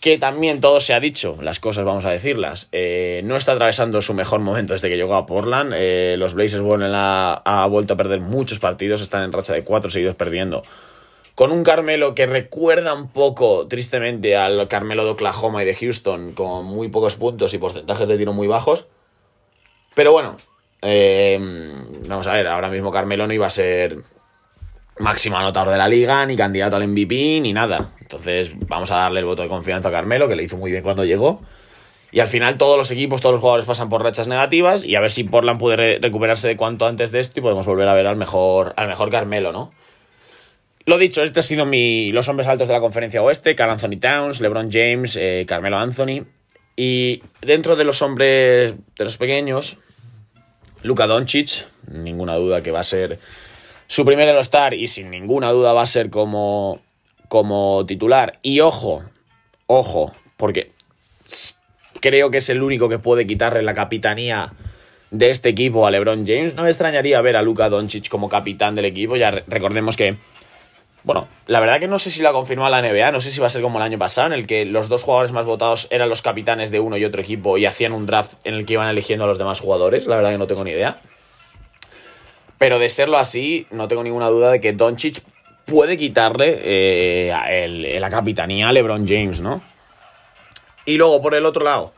Que 0.00 0.16
también 0.16 0.60
todo 0.62 0.80
se 0.80 0.94
ha 0.94 1.00
dicho, 1.00 1.36
las 1.42 1.60
cosas 1.60 1.84
vamos 1.84 2.06
a 2.06 2.10
decirlas. 2.10 2.68
Eh, 2.72 3.20
no 3.24 3.36
está 3.36 3.52
atravesando 3.52 4.00
su 4.00 4.14
mejor 4.14 4.40
momento 4.40 4.72
desde 4.72 4.88
que 4.88 4.96
llegó 4.96 5.14
a 5.14 5.26
Portland. 5.26 5.74
Eh, 5.76 6.16
los 6.18 6.32
Blazers 6.32 6.62
vuelven 6.62 6.92
a, 6.94 7.34
ha 7.34 7.66
vuelto 7.66 7.94
a 7.94 7.96
perder 7.98 8.20
muchos 8.20 8.58
partidos, 8.58 9.02
están 9.02 9.22
en 9.24 9.32
racha 9.32 9.52
de 9.52 9.62
cuatro 9.62 9.90
seguidos 9.90 10.14
perdiendo 10.14 10.62
con 11.40 11.52
un 11.52 11.64
Carmelo 11.64 12.14
que 12.14 12.26
recuerda 12.26 12.92
un 12.92 13.08
poco, 13.08 13.66
tristemente, 13.66 14.36
al 14.36 14.68
Carmelo 14.68 15.06
de 15.06 15.12
Oklahoma 15.12 15.62
y 15.62 15.66
de 15.66 15.74
Houston, 15.74 16.32
con 16.32 16.66
muy 16.66 16.88
pocos 16.88 17.14
puntos 17.16 17.54
y 17.54 17.58
porcentajes 17.58 18.06
de 18.06 18.18
tiro 18.18 18.34
muy 18.34 18.46
bajos. 18.46 18.86
Pero 19.94 20.12
bueno, 20.12 20.36
eh, 20.82 21.38
vamos 22.06 22.26
a 22.26 22.34
ver, 22.34 22.46
ahora 22.46 22.68
mismo 22.68 22.90
Carmelo 22.90 23.26
no 23.26 23.32
iba 23.32 23.46
a 23.46 23.50
ser 23.50 23.96
máximo 25.00 25.36
anotador 25.36 25.70
de 25.70 25.78
la 25.78 25.88
liga, 25.88 26.24
ni 26.26 26.36
candidato 26.36 26.76
al 26.76 26.86
MVP, 26.86 27.40
ni 27.40 27.52
nada. 27.52 27.90
Entonces 28.00 28.54
vamos 28.68 28.90
a 28.90 28.96
darle 28.96 29.20
el 29.20 29.26
voto 29.26 29.42
de 29.42 29.48
confianza 29.48 29.88
a 29.88 29.92
Carmelo, 29.92 30.28
que 30.28 30.36
le 30.36 30.44
hizo 30.44 30.56
muy 30.56 30.70
bien 30.70 30.82
cuando 30.82 31.04
llegó. 31.04 31.42
Y 32.12 32.20
al 32.20 32.28
final 32.28 32.58
todos 32.58 32.76
los 32.76 32.90
equipos, 32.90 33.20
todos 33.20 33.34
los 33.34 33.40
jugadores 33.40 33.66
pasan 33.66 33.88
por 33.88 34.02
rachas 34.02 34.26
negativas 34.26 34.84
y 34.84 34.96
a 34.96 35.00
ver 35.00 35.10
si 35.10 35.24
Portland 35.24 35.60
puede 35.60 35.98
recuperarse 35.98 36.48
de 36.48 36.56
cuanto 36.56 36.86
antes 36.86 37.12
de 37.12 37.20
esto 37.20 37.38
y 37.38 37.42
podemos 37.42 37.66
volver 37.66 37.86
a 37.88 37.94
ver 37.94 38.06
al 38.06 38.16
mejor, 38.16 38.74
al 38.76 38.88
mejor 38.88 39.10
Carmelo, 39.10 39.52
¿no? 39.52 39.70
Lo 40.86 40.98
dicho, 40.98 41.22
este 41.22 41.40
ha 41.40 41.42
sido 41.42 41.66
mi, 41.66 42.10
los 42.10 42.28
hombres 42.28 42.48
altos 42.48 42.66
de 42.66 42.74
la 42.74 42.80
conferencia 42.80 43.22
oeste, 43.22 43.54
Carl 43.54 43.70
Anthony 43.70 44.00
Towns, 44.00 44.40
LeBron 44.40 44.70
James, 44.72 45.16
eh, 45.16 45.44
Carmelo 45.46 45.76
Anthony. 45.76 46.24
Y 46.74 47.22
dentro 47.42 47.76
de 47.76 47.84
los 47.84 48.02
hombres, 48.02 48.74
de 48.96 49.04
los 49.04 49.16
pequeños, 49.16 49.78
Luka 50.82 51.06
Doncic, 51.06 51.66
ninguna 51.86 52.34
duda 52.36 52.62
que 52.62 52.70
va 52.70 52.80
a 52.80 52.84
ser 52.84 53.18
su 53.90 54.04
primer 54.04 54.28
All-Star 54.28 54.72
y 54.72 54.86
sin 54.86 55.10
ninguna 55.10 55.50
duda 55.50 55.72
va 55.72 55.82
a 55.82 55.86
ser 55.86 56.10
como, 56.10 56.78
como 57.26 57.84
titular. 57.86 58.38
Y 58.40 58.60
ojo, 58.60 59.02
ojo, 59.66 60.12
porque 60.36 60.70
creo 62.00 62.30
que 62.30 62.38
es 62.38 62.48
el 62.50 62.62
único 62.62 62.88
que 62.88 63.00
puede 63.00 63.26
quitarle 63.26 63.62
la 63.62 63.74
capitanía 63.74 64.52
de 65.10 65.30
este 65.30 65.48
equipo 65.48 65.88
a 65.88 65.90
LeBron 65.90 66.24
James. 66.24 66.54
No 66.54 66.62
me 66.62 66.68
extrañaría 66.68 67.20
ver 67.20 67.34
a 67.34 67.42
Luka 67.42 67.68
Doncic 67.68 68.08
como 68.08 68.28
capitán 68.28 68.76
del 68.76 68.84
equipo. 68.84 69.16
Ya 69.16 69.32
recordemos 69.32 69.96
que 69.96 70.14
bueno, 71.02 71.26
la 71.48 71.58
verdad 71.58 71.80
que 71.80 71.88
no 71.88 71.98
sé 71.98 72.10
si 72.10 72.22
lo 72.22 72.28
ha 72.28 72.32
confirmado 72.32 72.70
la 72.70 72.82
NBA, 72.82 73.10
no 73.10 73.20
sé 73.20 73.32
si 73.32 73.40
va 73.40 73.48
a 73.48 73.50
ser 73.50 73.62
como 73.62 73.78
el 73.78 73.82
año 73.82 73.98
pasado, 73.98 74.28
en 74.28 74.34
el 74.34 74.46
que 74.46 74.66
los 74.66 74.88
dos 74.88 75.02
jugadores 75.02 75.32
más 75.32 75.46
votados 75.46 75.88
eran 75.90 76.08
los 76.08 76.22
capitanes 76.22 76.70
de 76.70 76.78
uno 76.78 76.96
y 76.96 77.04
otro 77.04 77.22
equipo 77.22 77.58
y 77.58 77.66
hacían 77.66 77.92
un 77.92 78.06
draft 78.06 78.34
en 78.44 78.54
el 78.54 78.66
que 78.66 78.74
iban 78.74 78.86
eligiendo 78.86 79.24
a 79.24 79.26
los 79.26 79.38
demás 79.38 79.58
jugadores, 79.58 80.06
la 80.06 80.14
verdad 80.14 80.30
que 80.30 80.38
no 80.38 80.46
tengo 80.46 80.62
ni 80.62 80.70
idea. 80.70 81.00
Pero 82.60 82.78
de 82.78 82.90
serlo 82.90 83.16
así, 83.16 83.66
no 83.70 83.88
tengo 83.88 84.04
ninguna 84.04 84.28
duda 84.28 84.50
de 84.50 84.60
que 84.60 84.74
Doncic 84.74 85.22
puede 85.64 85.96
quitarle 85.96 86.60
eh, 86.62 87.98
la 87.98 88.10
capitanía 88.10 88.68
a 88.68 88.72
LeBron 88.72 89.08
James, 89.08 89.40
¿no? 89.40 89.62
Y 90.84 90.98
luego, 90.98 91.22
por 91.22 91.34
el 91.34 91.46
otro 91.46 91.64
lado, 91.64 91.94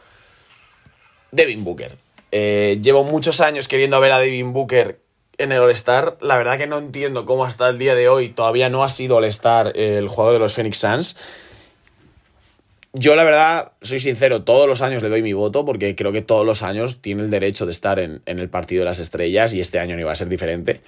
Devin 1.33 1.65
Booker. 1.65 1.97
Eh, 2.31 2.79
llevo 2.81 3.03
muchos 3.03 3.41
años 3.41 3.67
queriendo 3.67 3.99
ver 3.99 4.13
a 4.13 4.21
Devin 4.21 4.53
Booker 4.53 5.01
en 5.37 5.51
el 5.51 5.59
All-Star. 5.59 6.17
La 6.21 6.37
verdad 6.37 6.59
que 6.59 6.69
no 6.69 6.79
entiendo 6.79 7.25
cómo 7.25 7.45
hasta 7.45 7.69
el 7.69 7.79
día 7.79 7.97
de 7.97 8.09
hoy 8.09 8.29
todavía 8.29 8.69
no 8.69 8.85
ha 8.85 8.89
sido 8.89 9.17
All-Star 9.17 9.77
el 9.77 10.07
jugador 10.07 10.35
de 10.35 10.39
los 10.39 10.55
Phoenix 10.55 10.79
Suns. 10.79 11.17
Yo 12.95 13.15
la 13.15 13.25
verdad, 13.25 13.73
soy 13.81 14.01
sincero, 14.01 14.43
todos 14.43 14.69
los 14.69 14.83
años 14.83 15.03
le 15.03 15.09
doy 15.09 15.23
mi 15.23 15.33
voto 15.33 15.65
porque 15.65 15.97
creo 15.97 16.13
que 16.13 16.21
todos 16.21 16.45
los 16.45 16.63
años 16.63 17.01
tiene 17.01 17.23
el 17.23 17.31
derecho 17.31 17.65
de 17.65 17.73
estar 17.73 17.99
en, 17.99 18.21
el 18.27 18.51
partido 18.51 18.81
de 18.81 18.85
las 18.85 18.99
estrellas 18.99 19.55
y 19.55 19.61
este 19.61 19.79
año 19.79 19.95
no 19.95 20.03
iba 20.03 20.13
a 20.13 20.17
ser 20.17 20.29
diferente. 20.29 20.83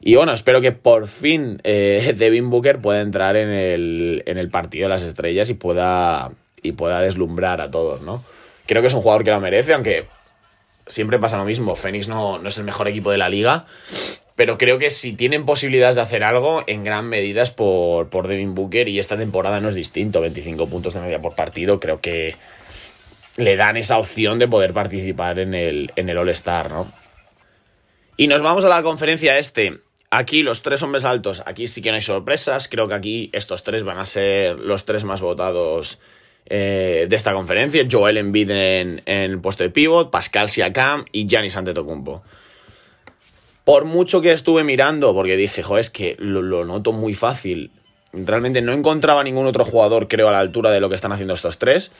Y 0.00 0.16
bueno, 0.16 0.32
espero 0.32 0.60
que 0.60 0.72
por 0.72 1.06
fin 1.06 1.60
eh, 1.62 2.14
Devin 2.18 2.50
Booker 2.50 2.80
pueda 2.80 3.00
entrar 3.00 3.36
en 3.36 3.50
el, 3.50 4.48
partido 4.50 4.86
de 4.86 4.88
las 4.88 5.04
estrellas 5.04 5.48
y 5.48 5.54
pueda, 5.54 6.30
y 6.62 6.72
pueda 6.72 7.00
deslumbrar 7.00 7.60
a 7.60 7.70
todos, 7.70 8.02
¿no? 8.02 8.24
Creo 8.66 8.82
que 8.82 8.88
es 8.88 8.94
un 8.94 9.02
jugador 9.02 9.22
que 9.22 9.30
lo 9.30 9.40
merece, 9.40 9.72
aunque 9.72 10.06
siempre 10.88 11.20
pasa 11.20 11.36
lo 11.36 11.44
mismo. 11.44 11.76
Phoenix 11.76 12.08
no, 12.08 12.40
no 12.40 12.48
es 12.48 12.58
el 12.58 12.64
mejor 12.64 12.88
equipo 12.88 13.12
de 13.12 13.18
la 13.18 13.28
liga. 13.28 13.66
Pero 14.36 14.58
creo 14.58 14.78
que 14.78 14.90
si 14.90 15.14
tienen 15.14 15.46
posibilidades 15.46 15.94
de 15.94 16.02
hacer 16.02 16.22
algo, 16.22 16.62
en 16.66 16.84
gran 16.84 17.08
medida 17.08 17.42
es 17.42 17.50
por, 17.50 18.10
por 18.10 18.28
Devin 18.28 18.54
Booker. 18.54 18.86
Y 18.86 18.98
esta 18.98 19.16
temporada 19.16 19.60
no 19.60 19.68
es 19.68 19.74
distinto. 19.74 20.20
25 20.20 20.68
puntos 20.68 20.92
de 20.92 21.00
media 21.00 21.18
por 21.18 21.34
partido. 21.34 21.80
Creo 21.80 22.02
que 22.02 22.36
le 23.38 23.56
dan 23.56 23.78
esa 23.78 23.98
opción 23.98 24.38
de 24.38 24.46
poder 24.46 24.74
participar 24.74 25.38
en 25.38 25.54
el, 25.54 25.90
en 25.96 26.10
el 26.10 26.18
All-Star, 26.18 26.70
¿no? 26.70 26.92
Y 28.18 28.28
nos 28.28 28.42
vamos 28.42 28.64
a 28.64 28.68
la 28.68 28.82
conferencia 28.82 29.38
este. 29.38 29.80
Aquí 30.10 30.42
los 30.42 30.62
tres 30.62 30.82
hombres 30.82 31.04
altos, 31.04 31.42
aquí 31.46 31.66
sí 31.66 31.82
que 31.82 31.90
no 31.90 31.96
hay 31.96 32.02
sorpresas. 32.02 32.68
Creo 32.68 32.88
que 32.88 32.94
aquí 32.94 33.30
estos 33.32 33.64
tres 33.64 33.84
van 33.84 33.98
a 33.98 34.06
ser 34.06 34.58
los 34.58 34.84
tres 34.84 35.04
más 35.04 35.20
votados 35.20 35.98
eh, 36.46 37.06
de 37.08 37.16
esta 37.16 37.32
conferencia. 37.32 37.86
Joel 37.90 38.18
Embiid 38.18 38.50
en, 38.50 39.02
en 39.04 39.30
el 39.30 39.40
puesto 39.40 39.64
de 39.64 39.70
pivot, 39.70 40.10
Pascal 40.10 40.48
Siakam 40.48 41.06
y 41.10 41.26
Giannis 41.26 41.56
Antetokounmpo. 41.56 42.22
Por 43.66 43.84
mucho 43.84 44.22
que 44.22 44.32
estuve 44.32 44.64
mirando, 44.64 45.12
porque 45.12 45.36
dije, 45.36 45.62
joder, 45.62 45.82
es 45.82 45.90
que 45.90 46.16
lo, 46.18 46.40
lo, 46.40 46.64
noto 46.64 46.94
muy 46.94 47.12
fácil. 47.12 47.70
Realmente 48.14 48.62
no 48.62 48.72
encontraba 48.72 49.22
ningún 49.22 49.46
otro 49.46 49.66
jugador, 49.66 50.08
creo, 50.08 50.28
a 50.28 50.32
la 50.32 50.38
altura 50.38 50.70
de 50.70 50.80
lo 50.80 50.88
que 50.88 50.94
están 50.94 51.12
haciendo 51.12 51.34
estos 51.34 51.58
tres 51.58 51.92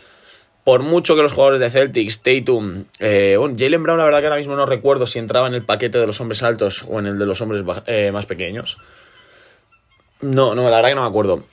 por 0.67 0.83
mucho 0.83 1.15
que 1.15 1.23
los 1.23 1.33
jugadores 1.33 1.61
de 1.61 1.71
Celtics, 1.71 2.23
Tatum, 2.25 2.87
eh, 2.99 3.37
bueno, 3.39 3.55
Jalen 3.57 3.85
Brown, 3.85 3.99
la 3.99 4.05
verdad 4.05 4.19
que 4.19 4.27
ahora 4.27 4.39
mismo 4.39 4.57
no 4.57 4.67
recuerdo 4.67 5.07
si 5.07 5.21
entraba 5.21 5.47
en 5.47 5.55
el 5.55 5.63
paquete 5.63 5.99
de 5.99 6.09
los 6.09 6.21
hombres 6.21 6.43
altos 6.43 6.85
o 6.89 6.99
en 6.99 7.07
el 7.07 7.21
de 7.21 7.25
los 7.25 7.41
hombres 7.41 7.63
eh, 7.87 8.11
más 8.11 8.27
pequeños. 8.27 8.77
No, 10.23 10.57
no, 10.57 10.65
la 10.65 10.75
verdad 10.75 10.89
que 10.89 10.95
no 10.97 11.03
me 11.03 11.09
acuerdo. 11.09 11.45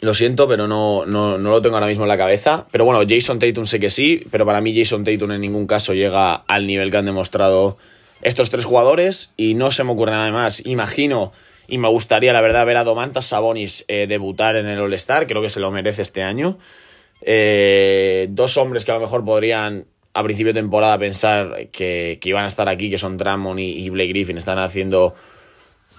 Lo 0.00 0.14
siento, 0.14 0.48
pero 0.48 0.66
no, 0.66 1.04
no, 1.04 1.36
no, 1.36 1.50
lo 1.50 1.60
tengo 1.60 1.76
ahora 1.76 1.86
mismo 1.86 2.04
en 2.04 2.08
la 2.08 2.16
cabeza. 2.16 2.66
Pero 2.70 2.86
bueno, 2.86 3.04
Jason 3.06 3.38
Tatum 3.38 3.66
sé 3.66 3.78
que 3.78 3.90
sí, 3.90 4.24
pero 4.30 4.46
para 4.46 4.62
mí 4.62 4.74
Jason 4.74 5.04
Tatum 5.04 5.32
en 5.32 5.42
ningún 5.42 5.66
caso 5.66 5.92
llega 5.92 6.36
al 6.36 6.66
nivel 6.66 6.90
que 6.90 6.96
han 6.96 7.04
demostrado 7.04 7.76
estos 8.22 8.50
tres 8.50 8.64
jugadores 8.64 9.32
y 9.36 9.54
no 9.54 9.70
se 9.70 9.84
me 9.84 9.92
ocurre 9.92 10.12
nada 10.12 10.30
más. 10.30 10.64
Imagino 10.66 11.32
y 11.70 11.78
me 11.78 11.88
gustaría, 11.88 12.32
la 12.32 12.40
verdad, 12.40 12.66
ver 12.66 12.76
a 12.76 12.84
Domantas 12.84 13.26
Sabonis 13.26 13.84
eh, 13.86 14.06
debutar 14.08 14.56
en 14.56 14.66
el 14.66 14.80
All-Star, 14.80 15.26
creo 15.26 15.40
que 15.40 15.50
se 15.50 15.60
lo 15.60 15.70
merece 15.70 16.02
este 16.02 16.22
año. 16.22 16.58
Eh, 17.22 18.26
dos 18.30 18.56
hombres 18.56 18.84
que 18.84 18.90
a 18.90 18.94
lo 18.94 19.00
mejor 19.00 19.24
podrían 19.24 19.86
a 20.12 20.24
principio 20.24 20.52
de 20.52 20.60
temporada 20.60 20.98
pensar 20.98 21.68
que, 21.70 22.18
iban 22.22 22.44
a 22.44 22.48
estar 22.48 22.68
aquí, 22.68 22.90
que 22.90 22.98
son 22.98 23.16
Drummond 23.16 23.60
y, 23.60 23.88
Blake 23.90 24.08
Griffin, 24.08 24.38
están 24.38 24.58
haciendo... 24.58 25.14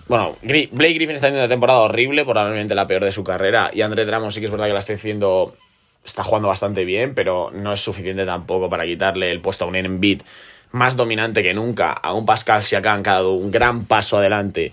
Bueno, 0.08 0.36
Blake 0.42 0.94
Griffin 0.94 1.16
está 1.16 1.28
haciendo 1.28 1.40
una 1.40 1.48
temporada 1.48 1.80
horrible, 1.80 2.26
probablemente 2.26 2.76
la 2.76 2.86
peor 2.86 3.06
de 3.06 3.14
su 3.14 3.24
carrera, 3.24 3.72
y 3.74 3.82
André 3.82 4.06
Drummond 4.06 4.34
sí 4.34 4.42
que 4.42 4.48
es 4.48 4.52
verdad 4.52 4.68
que 4.68 4.74
la 4.74 4.80
está 4.80 4.94
haciendo... 4.94 5.56
Está 6.04 6.24
jugando 6.24 6.48
bastante 6.48 6.84
bien, 6.84 7.14
pero 7.14 7.52
no 7.54 7.72
es 7.72 7.80
suficiente 7.80 8.26
tampoco 8.26 8.70
para 8.70 8.86
quitarle 8.86 9.30
el 9.30 9.40
puesto 9.40 9.66
a 9.66 9.68
un 9.68 9.76
Embiid 9.76 10.24
más 10.72 10.96
dominante 10.96 11.44
que 11.44 11.54
nunca, 11.54 11.92
a 11.92 12.14
un 12.14 12.26
Pascal 12.26 12.64
Siakam 12.64 13.04
que 13.04 13.10
ha 13.10 13.14
dado 13.14 13.34
un 13.34 13.52
gran 13.52 13.86
paso 13.86 14.18
adelante 14.18 14.72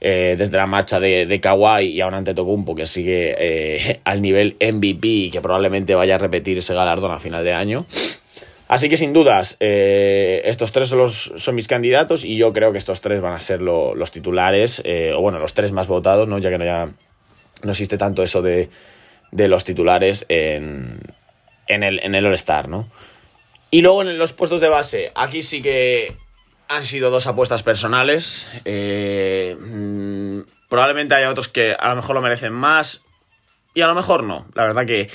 eh, 0.00 0.36
desde 0.38 0.56
la 0.56 0.66
marcha 0.66 1.00
de, 1.00 1.26
de 1.26 1.40
Kawhi 1.40 1.86
y 1.86 2.00
ahora 2.00 2.18
ante 2.18 2.34
Tocumpo, 2.34 2.74
que 2.74 2.86
sigue 2.86 3.34
eh, 3.38 4.00
al 4.04 4.22
nivel 4.22 4.56
MVP 4.60 5.08
y 5.08 5.30
que 5.30 5.40
probablemente 5.40 5.94
vaya 5.94 6.16
a 6.16 6.18
repetir 6.18 6.58
ese 6.58 6.74
galardón 6.74 7.10
a 7.10 7.18
final 7.18 7.42
de 7.44 7.52
año. 7.52 7.86
Así 8.68 8.90
que 8.90 8.98
sin 8.98 9.14
dudas, 9.14 9.56
eh, 9.60 10.42
estos 10.44 10.72
tres 10.72 10.90
son, 10.90 10.98
los, 10.98 11.32
son, 11.36 11.54
mis 11.54 11.66
candidatos 11.66 12.24
y 12.24 12.36
yo 12.36 12.52
creo 12.52 12.70
que 12.70 12.78
estos 12.78 13.00
tres 13.00 13.22
van 13.22 13.32
a 13.32 13.40
ser 13.40 13.62
los 13.62 14.10
titulares, 14.12 14.82
o 15.16 15.20
bueno, 15.22 15.38
los 15.38 15.54
tres 15.54 15.72
más 15.72 15.86
votados, 15.86 16.28
¿no? 16.28 16.38
ya 16.38 16.50
que 16.50 16.58
no, 16.58 16.66
ya, 16.66 16.86
no 17.62 17.70
existe 17.70 17.96
tanto 17.96 18.22
eso 18.22 18.42
de, 18.42 18.68
de 19.32 19.48
los 19.48 19.64
titulares 19.64 20.26
en, 20.28 21.00
en 21.66 21.82
el, 21.82 21.98
en 22.02 22.14
el 22.14 22.26
All-Star. 22.26 22.68
¿no? 22.68 22.88
Y 23.70 23.82
luego 23.82 24.02
en 24.02 24.18
los 24.18 24.32
puestos 24.32 24.60
de 24.60 24.68
base, 24.68 25.12
aquí 25.14 25.42
sí 25.42 25.60
que 25.60 26.16
han 26.68 26.84
sido 26.84 27.10
dos 27.10 27.26
apuestas 27.26 27.62
personales. 27.62 28.48
Eh, 28.64 29.56
mm, 29.58 30.40
probablemente 30.68 31.14
haya 31.14 31.30
otros 31.30 31.48
que 31.48 31.74
a 31.78 31.88
lo 31.88 31.96
mejor 31.96 32.14
lo 32.14 32.22
merecen 32.22 32.52
más 32.52 33.02
y 33.74 33.80
a 33.80 33.86
lo 33.86 33.94
mejor 33.94 34.24
no. 34.24 34.46
La 34.54 34.64
verdad 34.64 34.86
que 34.86 35.08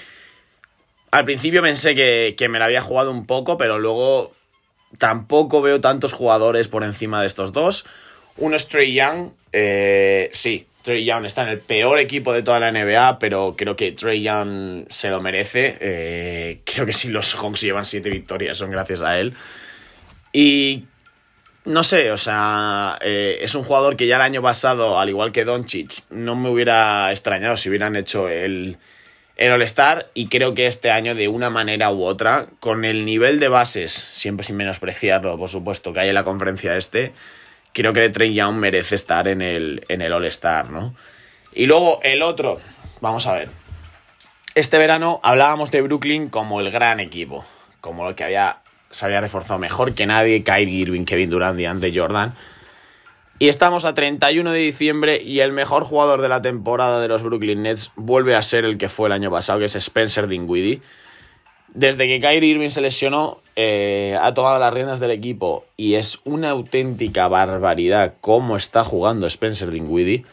al 1.12 1.26
principio 1.26 1.62
pensé 1.62 1.96
que, 1.96 2.50
me 2.50 2.60
la 2.60 2.66
había 2.66 2.82
jugado 2.82 3.12
un 3.12 3.26
poco, 3.26 3.58
pero 3.58 3.80
luego 3.80 4.34
tampoco 4.98 5.62
veo 5.62 5.82
tantos 5.82 6.13
jugadores 6.13 6.68
por 6.68 6.84
encima 6.84 7.22
de 7.22 7.28
estos 7.28 7.54
dos. 7.54 7.86
Uno 8.38 8.56
es 8.56 8.68
Trey 8.68 8.94
Young. 8.94 9.30
Eh, 9.52 10.30
sí, 10.32 10.68
Trey 10.84 11.06
Young 11.06 11.26
está 11.26 11.43
en 11.43 11.50
el 11.50 11.60
peor 11.60 11.98
equipo 11.98 12.34
de 12.34 12.43
toda 12.43 12.60
la 12.60 12.72
NBA, 12.72 13.17
pero 13.17 13.56
creo 13.58 13.78
que 13.78 13.93
Trey 13.93 14.22
Young 14.22 14.86
se 14.89 15.10
lo 15.10 15.22
merece. 15.22 15.78
Eh, 15.80 16.60
creo 16.65 16.86
que 16.86 16.91
si 16.91 17.08
los 17.08 17.34
Hawks 17.36 17.62
llevan 17.62 17.86
siete 17.86 18.10
victorias 18.10 18.58
son 18.58 18.69
gracias 18.69 19.00
a 19.00 19.17
él. 19.17 19.34
Y 20.34 20.84
no 21.63 21.84
sé, 21.84 22.12
o 22.12 22.17
sea, 22.17 22.98
eh, 23.02 23.38
es 23.41 23.56
un 23.56 23.63
jugador 23.63 23.96
que 23.96 24.08
ya 24.08 24.17
el 24.17 24.24
año 24.24 24.41
pasado, 24.41 25.00
al 25.00 25.08
igual 25.08 25.32
que 25.32 25.46
Doncic, 25.46 26.04
no 26.10 26.36
me 26.36 26.50
hubiera 26.50 27.12
extrañado 27.12 27.56
si 27.56 27.69
hubieran 27.69 27.96
hecho 27.96 28.28
el, 28.28 28.78
el 29.38 29.52
All-Star 29.52 30.10
y 30.13 30.28
creo 30.28 30.54
que 30.54 30.65
este 30.65 30.91
año 30.91 31.15
de 31.15 31.30
una 31.30 31.50
manera 31.50 31.91
u 31.93 32.04
otra, 32.04 32.48
con 32.60 32.84
el 32.84 33.06
nivel 33.06 33.39
de 33.39 33.48
bases, 33.48 33.93
siempre 33.93 34.43
sin 34.43 34.58
menospreciarlo, 34.58 35.38
por 35.38 35.50
supuesto, 35.50 35.93
que 35.93 36.02
hay 36.02 36.10
en 36.10 36.15
la 36.15 36.26
conferencia 36.26 36.76
este, 36.76 37.13
creo 37.73 37.93
que 37.93 38.09
Trey 38.09 38.33
Young 38.33 38.55
merece 38.55 38.95
estar 38.95 39.27
en 39.27 39.41
el, 39.41 39.83
en 39.89 40.01
el 40.01 40.13
All-Star, 40.13 40.69
¿no? 40.69 40.95
Y 41.53 41.65
luego 41.65 41.99
el 42.03 42.21
otro, 42.21 42.59
vamos 43.01 43.27
a 43.27 43.33
ver. 43.33 43.49
Este 44.55 44.77
verano 44.77 45.19
hablábamos 45.23 45.71
de 45.71 45.81
Brooklyn 45.81 46.29
como 46.29 46.62
el 46.62 46.71
gran 46.71 46.99
equipo, 46.99 47.45
como 47.81 48.07
el 48.07 48.15
que 48.15 48.23
había 48.23 48.63
se 48.93 49.05
había 49.05 49.21
reforzado 49.21 49.59
mejor 49.59 49.95
que 49.95 50.05
nadie, 50.05 50.43
Kyrie 50.43 50.81
Irving, 50.81 51.05
Kevin 51.05 51.29
Durant 51.29 51.59
y 51.59 51.65
Andre 51.65 51.91
Jordan. 51.93 52.33
Y 53.39 53.47
estamos 53.47 53.86
a 53.86 53.95
31 53.95 54.51
de 54.51 54.59
diciembre 54.59 55.21
y 55.21 55.39
el 55.39 55.51
mejor 55.51 55.83
jugador 55.83 56.21
de 56.21 56.29
la 56.29 56.41
temporada 56.41 57.01
de 57.01 57.07
los 57.07 57.23
Brooklyn 57.23 57.63
Nets 57.63 57.91
vuelve 57.95 58.36
a 58.36 58.41
ser 58.41 58.63
el 58.63 58.77
que 58.77 58.89
fue 58.89 59.07
el 59.07 59.13
año 59.13 59.31
pasado, 59.31 59.59
que 59.59 59.65
es 59.65 59.75
Spencer 59.75 60.27
Dinwiddie. 60.27 60.81
Desde 61.73 62.07
que 62.07 62.19
Kyrie 62.19 62.51
Irving 62.51 62.69
se 62.69 62.81
lesionó, 62.81 63.39
eh, 63.55 64.15
ha 64.21 64.36
tomado 64.36 64.59
las 64.59 64.71
riendas 64.71 64.99
del 64.99 65.09
equipo 65.09 65.65
y 65.75 65.95
es 65.95 66.19
una 66.23 66.51
auténtica 66.51 67.27
barbaridad 67.27 68.13
cómo 68.21 68.55
está 68.57 68.83
jugando 68.83 69.25
Spencer 69.25 69.71
Dinwiddie. 69.71 70.23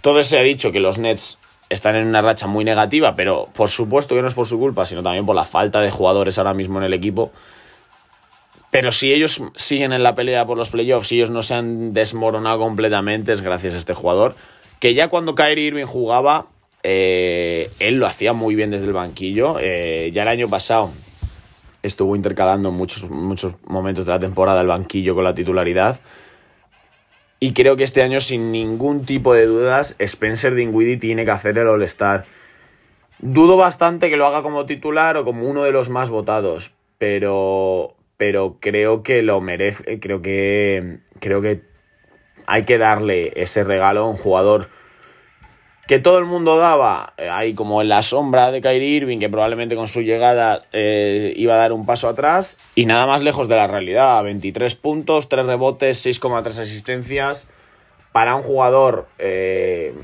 Todo 0.00 0.24
se 0.24 0.36
ha 0.36 0.42
dicho 0.42 0.72
que 0.72 0.80
los 0.80 0.98
Nets 0.98 1.38
están 1.68 1.94
en 1.94 2.08
una 2.08 2.22
racha 2.22 2.48
muy 2.48 2.64
negativa, 2.64 3.14
pero 3.14 3.48
por 3.54 3.70
supuesto 3.70 4.16
que 4.16 4.22
no 4.22 4.26
es 4.26 4.34
por 4.34 4.48
su 4.48 4.58
culpa, 4.58 4.84
sino 4.84 5.00
también 5.00 5.24
por 5.24 5.36
la 5.36 5.44
falta 5.44 5.80
de 5.80 5.92
jugadores 5.92 6.38
ahora 6.38 6.54
mismo 6.54 6.78
en 6.78 6.84
el 6.84 6.92
equipo. 6.92 7.30
Pero 8.72 8.90
si 8.90 9.12
ellos 9.12 9.40
siguen 9.54 9.92
en 9.92 10.02
la 10.02 10.16
pelea 10.16 10.44
por 10.44 10.58
los 10.58 10.70
playoffs, 10.70 11.06
si 11.06 11.16
ellos 11.16 11.30
no 11.30 11.42
se 11.42 11.54
han 11.54 11.92
desmoronado 11.92 12.58
completamente, 12.58 13.32
es 13.32 13.42
gracias 13.42 13.74
a 13.74 13.78
este 13.78 13.94
jugador. 13.94 14.34
Que 14.80 14.94
ya 14.94 15.06
cuando 15.06 15.36
Kyrie 15.36 15.66
Irving 15.66 15.86
jugaba, 15.86 16.46
eh, 16.82 17.70
él 17.78 17.98
lo 17.98 18.06
hacía 18.06 18.32
muy 18.32 18.54
bien 18.54 18.70
desde 18.70 18.86
el 18.86 18.92
banquillo. 18.92 19.56
Eh, 19.60 20.10
ya 20.12 20.22
el 20.22 20.28
año 20.28 20.48
pasado 20.48 20.90
estuvo 21.82 22.16
intercalando 22.16 22.70
muchos, 22.70 23.08
muchos 23.08 23.54
momentos 23.66 24.06
de 24.06 24.12
la 24.12 24.18
temporada 24.18 24.60
el 24.60 24.66
banquillo 24.66 25.14
con 25.14 25.24
la 25.24 25.34
titularidad. 25.34 26.00
Y 27.38 27.54
creo 27.54 27.76
que 27.76 27.84
este 27.84 28.02
año, 28.02 28.20
sin 28.20 28.52
ningún 28.52 29.06
tipo 29.06 29.32
de 29.32 29.46
dudas, 29.46 29.96
Spencer 29.98 30.54
Dinwiddie 30.54 30.98
tiene 30.98 31.24
que 31.24 31.30
hacer 31.30 31.56
el 31.56 31.68
All-Star. 31.68 32.26
Dudo 33.18 33.56
bastante 33.56 34.10
que 34.10 34.16
lo 34.16 34.26
haga 34.26 34.42
como 34.42 34.66
titular 34.66 35.16
o 35.16 35.24
como 35.24 35.48
uno 35.48 35.62
de 35.64 35.72
los 35.72 35.88
más 35.88 36.10
votados, 36.10 36.72
pero, 36.98 37.96
pero 38.18 38.58
creo 38.60 39.02
que 39.02 39.22
lo 39.22 39.40
merece, 39.40 40.00
creo 40.00 40.20
que, 40.20 40.98
creo 41.18 41.40
que 41.40 41.62
hay 42.46 42.64
que 42.64 42.78
darle 42.78 43.32
ese 43.36 43.64
regalo 43.64 44.00
a 44.00 44.08
un 44.10 44.16
jugador 44.16 44.68
que 45.86 45.98
todo 45.98 46.18
el 46.18 46.24
mundo 46.24 46.56
daba, 46.56 47.14
eh, 47.16 47.28
ahí 47.28 47.54
como 47.54 47.82
en 47.82 47.88
la 47.88 48.02
sombra 48.02 48.52
de 48.52 48.60
Kyrie 48.60 48.96
Irving, 48.96 49.18
que 49.18 49.28
probablemente 49.28 49.74
con 49.74 49.88
su 49.88 50.02
llegada 50.02 50.62
eh, 50.72 51.32
iba 51.36 51.54
a 51.54 51.56
dar 51.56 51.72
un 51.72 51.84
paso 51.84 52.08
atrás, 52.08 52.58
y 52.74 52.86
nada 52.86 53.06
más 53.06 53.22
lejos 53.22 53.48
de 53.48 53.56
la 53.56 53.66
realidad, 53.66 54.22
23 54.22 54.74
puntos, 54.76 55.28
3 55.28 55.46
rebotes, 55.46 56.06
6,3 56.06 56.60
asistencias, 56.60 57.48
para 58.12 58.36
un 58.36 58.42
jugador, 58.42 59.08
eh, 59.18 59.94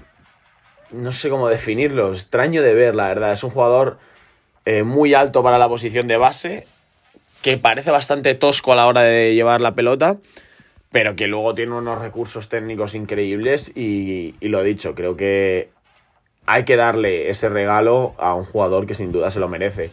no 0.90 1.12
sé 1.12 1.30
cómo 1.30 1.48
definirlo, 1.48 2.12
extraño 2.12 2.62
de 2.62 2.74
ver, 2.74 2.96
la 2.96 3.08
verdad, 3.08 3.32
es 3.32 3.44
un 3.44 3.50
jugador 3.50 3.98
muy 4.84 5.14
alto 5.14 5.44
para 5.44 5.58
la 5.58 5.68
posición 5.68 6.08
de 6.08 6.16
base, 6.16 6.66
que 7.40 7.56
parece 7.56 7.92
bastante 7.92 8.34
tosco 8.34 8.72
a 8.72 8.76
la 8.76 8.88
hora 8.88 9.02
de 9.02 9.36
llevar 9.36 9.60
la 9.60 9.76
pelota, 9.76 10.16
pero 10.90 11.16
que 11.16 11.26
luego 11.26 11.54
tiene 11.54 11.72
unos 11.72 12.00
recursos 12.00 12.48
técnicos 12.48 12.94
increíbles 12.94 13.72
y, 13.74 14.34
y 14.40 14.48
lo 14.48 14.62
dicho, 14.62 14.94
creo 14.94 15.16
que 15.16 15.70
hay 16.46 16.64
que 16.64 16.76
darle 16.76 17.28
ese 17.28 17.48
regalo 17.48 18.14
a 18.18 18.34
un 18.34 18.44
jugador 18.44 18.86
que 18.86 18.94
sin 18.94 19.12
duda 19.12 19.30
se 19.30 19.40
lo 19.40 19.48
merece. 19.48 19.90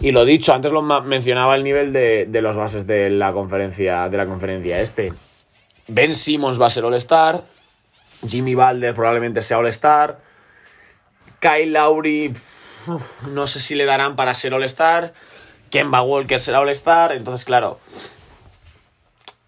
Y 0.00 0.10
lo 0.10 0.24
dicho, 0.24 0.52
antes 0.52 0.72
lo 0.72 0.82
mencionaba 0.82 1.54
el 1.54 1.62
nivel 1.62 1.92
de, 1.92 2.26
de, 2.28 2.42
los 2.42 2.56
bases 2.56 2.86
de 2.86 3.10
la 3.10 3.32
conferencia, 3.32 4.08
de 4.08 4.16
la 4.16 4.26
conferencia 4.26 4.80
este. 4.80 5.12
Ben 5.88 6.14
Simmons 6.14 6.60
va 6.60 6.66
a 6.66 6.70
ser 6.70 6.84
All-Star. 6.84 7.42
Jimmy 8.26 8.54
Balder 8.54 8.94
probablemente 8.94 9.42
sea 9.42 9.58
All-Star. 9.58 10.18
Kyle 11.38 11.72
Lowry, 11.72 12.34
no 13.32 13.46
sé 13.46 13.60
si 13.60 13.74
le 13.74 13.84
darán 13.84 14.16
para 14.16 14.34
ser 14.34 14.54
All-Star. 14.54 15.12
Kemba 15.70 16.02
Walker 16.02 16.40
será 16.40 16.60
All-Star. 16.60 17.12
Entonces, 17.12 17.44
claro, 17.44 17.78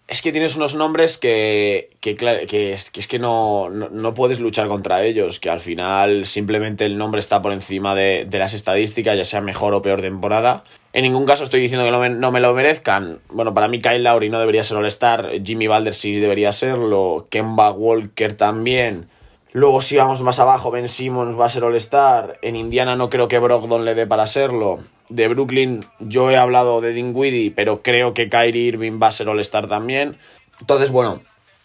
es 0.09 0.23
que 0.23 0.31
tienes 0.31 0.55
unos 0.55 0.73
nombres 0.73 1.19
que, 1.19 1.89
que, 2.01 2.11
es, 2.11 2.89
que, 2.89 2.99
es, 2.99 3.07
que 3.07 3.19
no, 3.19 3.69
no, 3.69 4.13
puedes 4.15 4.39
luchar 4.39 4.67
contra 4.67 5.03
ellos, 5.03 5.39
que 5.39 5.51
al 5.51 5.59
final 5.59 6.25
simplemente 6.25 6.85
el 6.85 6.97
nombre 6.97 7.19
está 7.19 7.43
por 7.43 7.53
encima 7.53 7.93
de, 7.93 8.25
de, 8.27 8.39
las 8.39 8.55
estadísticas, 8.55 9.15
ya 9.15 9.23
sea 9.23 9.41
mejor 9.41 9.75
o 9.75 9.83
peor 9.83 10.01
temporada. 10.01 10.63
En 10.93 11.03
ningún 11.03 11.27
caso 11.27 11.43
estoy 11.43 11.61
diciendo 11.61 11.85
que 11.85 11.91
no 11.91 11.99
me, 11.99 12.09
no 12.09 12.31
me 12.31 12.39
lo 12.39 12.53
merezcan. 12.55 13.19
Bueno, 13.29 13.53
para 13.53 13.67
mí 13.67 13.79
Kyle 13.79 14.03
Lowry 14.03 14.29
no 14.29 14.39
debería 14.39 14.63
ser 14.63 14.77
All-Star, 14.77 15.29
Jimmy 15.43 15.67
Balder 15.67 15.93
sí 15.93 16.19
debería 16.19 16.51
serlo, 16.53 17.27
Kemba 17.29 17.71
Walker 17.71 18.33
también. 18.33 19.07
Luego 19.51 19.81
si 19.81 19.97
vamos 19.97 20.21
más 20.21 20.39
abajo, 20.39 20.69
Ben 20.69 20.87
Simmons 20.87 21.39
va 21.39 21.47
a 21.47 21.49
ser 21.49 21.63
All-Star. 21.63 22.37
En 22.41 22.55
Indiana 22.55 22.95
no 22.95 23.09
creo 23.09 23.27
que 23.27 23.39
Brogdon 23.39 23.83
le 23.83 23.95
dé 23.95 24.05
para 24.05 24.27
serlo 24.27 24.79
de 25.09 25.27
Brooklyn 25.27 25.85
yo 25.99 26.29
he 26.29 26.37
hablado 26.37 26.81
de 26.81 26.93
Dinwiddie, 26.93 27.51
pero 27.51 27.81
creo 27.81 28.13
que 28.13 28.29
Kyrie 28.29 28.67
Irving 28.67 28.99
va 29.01 29.07
a 29.07 29.11
ser 29.11 29.27
All-Star 29.27 29.67
también. 29.67 30.17
Entonces, 30.59 30.91
bueno, 30.91 31.21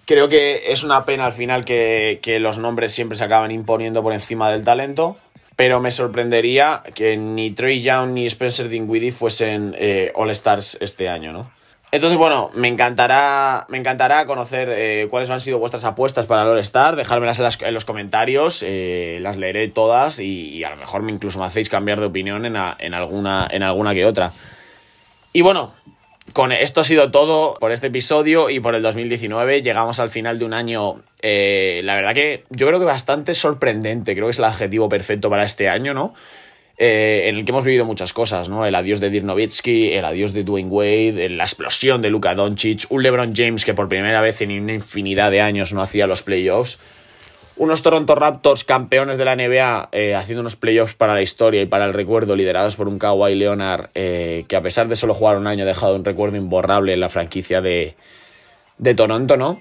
creo 0.07 0.29
que 0.29 0.73
es 0.73 0.83
una 0.83 1.05
pena 1.05 1.27
al 1.27 1.33
final 1.33 1.65
que, 1.65 2.39
los 2.41 2.59
nombres 2.59 2.93
siempre 2.93 3.17
se 3.17 3.25
acaban 3.25 3.51
imponiendo 3.51 4.03
por 4.03 4.13
encima 4.13 4.51
del 4.51 4.65
talento, 4.65 5.17
pero 5.57 5.81
me 5.81 5.91
sorprendería 5.91 6.83
que 6.95 7.17
ni 7.17 7.51
Trey 7.51 7.83
Young 7.83 8.13
ni 8.13 8.27
Spencer 8.27 8.69
Dinwiddie 8.69 9.13
fuesen 9.13 9.75
eh, 9.79 10.11
All-Stars 10.15 10.79
este 10.81 11.09
año, 11.09 11.33
¿no? 11.33 11.51
Entonces, 11.95 12.19
bueno, 12.19 12.51
me 12.55 12.67
encantará, 12.67 13.67
me 13.69 13.79
encantará 13.79 14.27
conocer 14.27 14.69
eh, 14.69 15.07
cuáles 15.09 15.31
han 15.31 15.41
sido 15.41 15.61
vuestras 15.61 15.85
apuestas 15.85 16.27
para 16.27 16.43
el 16.43 16.49
All-Star. 16.49 16.97
Dejármelas 16.97 17.39
en, 17.61 17.73
los 17.73 17.85
comentarios, 17.85 18.65
eh, 18.67 19.19
las 19.21 19.37
leeré 19.37 19.69
todas 19.69 20.19
y, 20.19 20.65
a 20.65 20.71
lo 20.71 20.77
mejor 20.77 21.03
me 21.03 21.13
incluso 21.13 21.39
me 21.39 21.45
hacéis 21.45 21.69
cambiar 21.69 22.01
de 22.01 22.07
opinión 22.07 22.47
en, 22.47 22.57
alguna, 22.57 23.47
en 23.49 23.63
alguna 23.63 23.95
que 23.95 24.05
otra. 24.07 24.33
Y 25.33 25.43
bueno, 25.43 25.73
con 26.33 26.51
esto 26.51 26.81
ha 26.81 26.85
sido 26.85 27.13
todo 27.13 27.55
por 27.61 27.71
este 27.71 27.87
episodio 27.87 28.51
y 28.51 28.59
por 28.59 28.75
el 28.75 28.83
2019. 28.83 29.63
Llegamos 29.63 30.01
al 30.01 30.09
final 30.09 30.41
de 30.41 30.47
un 30.47 30.53
año, 30.53 30.97
eh, 31.23 31.81
la 31.85 31.95
verdad 31.95 32.13
que 32.13 32.43
yo 32.51 32.67
creo 32.67 32.81
que 32.81 32.87
bastante 32.87 33.35
sorprendente. 33.35 34.15
Creo 34.15 34.27
que 34.27 34.33
es 34.33 34.39
el 34.41 34.47
adjetivo 34.47 34.89
perfecto 34.89 35.31
para 35.31 35.45
este 35.45 35.69
año, 35.69 35.95
¿no? 35.95 36.13
Eh, 36.77 37.29
en 37.29 37.37
el 37.37 37.45
que 37.45 37.53
hemos 37.53 37.65
vivido 37.65 37.85
muchas 37.85 38.13
cosas, 38.13 38.49
¿no? 38.49 38.67
El 38.67 38.75
adiós 38.75 38.99
de 38.99 39.09
Dirk 39.09 39.25
Nowitzki, 39.25 39.93
el 39.93 40.05
adiós 40.05 40.33
de 40.33 40.43
Dwayne 40.43 40.69
Wade, 40.69 41.29
la 41.31 41.45
explosión 41.45 42.03
de 42.03 42.11
Luka 42.11 42.35
Doncic, 42.35 42.87
un 42.91 43.03
LeBron 43.03 43.33
James 43.35 43.65
que 43.65 43.75
por 43.75 43.89
primera 43.89 44.21
vez 44.21 44.41
en 44.41 44.51
una 44.61 44.73
infinidad 44.73 45.31
de 45.31 45.41
años 45.41 45.73
no 45.73 45.83
hacía 45.83 46.09
los 46.09 46.25
playoffs, 46.25 46.79
unos 47.57 47.83
Toronto 47.83 48.17
Raptors 48.17 48.65
campeones 48.65 49.19
de 49.19 49.25
la 49.25 49.37
NBA 49.37 49.91
eh, 49.93 50.17
haciendo 50.17 50.41
unos 50.41 50.57
playoffs 50.57 50.95
para 50.95 51.15
la 51.15 51.23
historia 51.23 51.63
y 51.63 51.67
para 51.67 51.85
el 51.85 51.93
recuerdo, 51.93 52.35
liderados 52.35 52.75
por 52.75 52.89
un 52.89 52.99
Kawhi 52.99 53.37
Leonard 53.37 53.91
eh, 53.95 54.45
que 54.49 54.57
a 54.57 54.63
pesar 54.63 54.89
de 54.89 54.97
solo 54.97 55.15
jugar 55.15 55.37
un 55.37 55.47
año 55.47 55.63
ha 55.63 55.67
dejado 55.67 55.95
un 55.95 56.05
recuerdo 56.05 56.37
imborrable 56.37 56.93
en 56.93 56.99
la 56.99 57.09
franquicia 57.09 57.61
de, 57.61 57.95
de 58.79 58.95
Toronto, 58.97 59.37
¿no? 59.37 59.61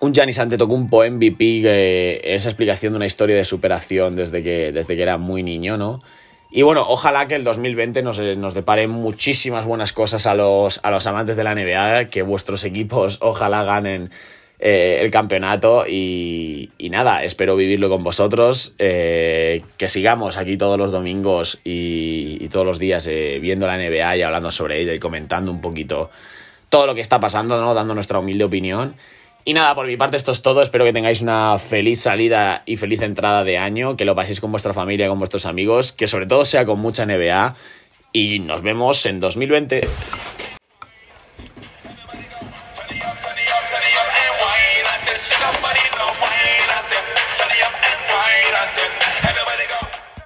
Un 0.00 0.12
Giannis 0.12 0.38
Antetokounmpo 0.38 1.04
MVP, 1.04 2.34
esa 2.34 2.48
explicación 2.48 2.92
de 2.92 2.96
una 2.96 3.06
historia 3.06 3.36
de 3.36 3.44
superación 3.44 4.16
desde 4.16 4.42
que, 4.42 4.72
desde 4.72 4.96
que 4.96 5.02
era 5.02 5.18
muy 5.18 5.42
niño, 5.42 5.76
¿no? 5.76 6.02
Y 6.50 6.62
bueno, 6.62 6.84
ojalá 6.88 7.28
que 7.28 7.36
el 7.36 7.44
2020 7.44 8.02
nos, 8.02 8.18
nos 8.18 8.54
depare 8.54 8.88
muchísimas 8.88 9.66
buenas 9.66 9.92
cosas 9.92 10.26
a 10.26 10.34
los, 10.34 10.80
a 10.82 10.90
los 10.90 11.06
amantes 11.06 11.36
de 11.36 11.44
la 11.44 11.54
NBA, 11.54 12.06
que 12.06 12.22
vuestros 12.22 12.64
equipos 12.64 13.18
ojalá 13.20 13.62
ganen 13.62 14.10
eh, 14.62 14.98
el 15.00 15.10
campeonato 15.10 15.86
y, 15.86 16.70
nada, 16.90 17.24
espero 17.24 17.56
vivirlo 17.56 17.88
con 17.88 18.02
vosotros, 18.02 18.74
eh, 18.78 19.62
que 19.78 19.88
sigamos 19.88 20.36
aquí 20.36 20.58
todos 20.58 20.76
los 20.76 20.92
domingos 20.92 21.60
y, 21.64 22.48
todos 22.48 22.66
los 22.66 22.78
días 22.78 23.06
eh, 23.06 23.38
viendo 23.40 23.66
la 23.66 23.78
NBA 23.78 24.16
y 24.16 24.22
hablando 24.22 24.50
sobre 24.50 24.80
ella 24.80 24.92
y 24.92 24.98
comentando 24.98 25.50
un 25.52 25.60
poquito 25.60 26.10
todo 26.68 26.86
lo 26.86 26.94
que 26.94 27.00
está 27.00 27.20
pasando, 27.20 27.58
¿no? 27.60 27.72
Dando 27.72 27.94
nuestra 27.94 28.18
humilde 28.18 28.44
opinión. 28.44 28.96
Y 29.44 29.54
nada, 29.54 29.74
por 29.74 29.86
mi 29.86 29.96
parte 29.96 30.16
esto 30.16 30.32
es 30.32 30.42
todo. 30.42 30.62
Espero 30.62 30.84
que 30.84 30.92
tengáis 30.92 31.22
una 31.22 31.58
feliz 31.58 32.02
salida 32.02 32.62
y 32.66 32.76
feliz 32.76 33.02
entrada 33.02 33.42
de 33.42 33.58
año, 33.58 33.96
que 33.96 34.04
lo 34.04 34.14
paséis 34.14 34.40
con 34.40 34.50
vuestra 34.50 34.74
familia, 34.74 35.08
con 35.08 35.18
vuestros 35.18 35.46
amigos, 35.46 35.92
que 35.92 36.06
sobre 36.06 36.26
todo 36.26 36.44
sea 36.44 36.66
con 36.66 36.78
mucha 36.78 37.06
NBA. 37.06 37.56
Y 38.12 38.40
nos 38.40 38.62
vemos 38.62 39.06
en 39.06 39.20
2020. 39.20 39.80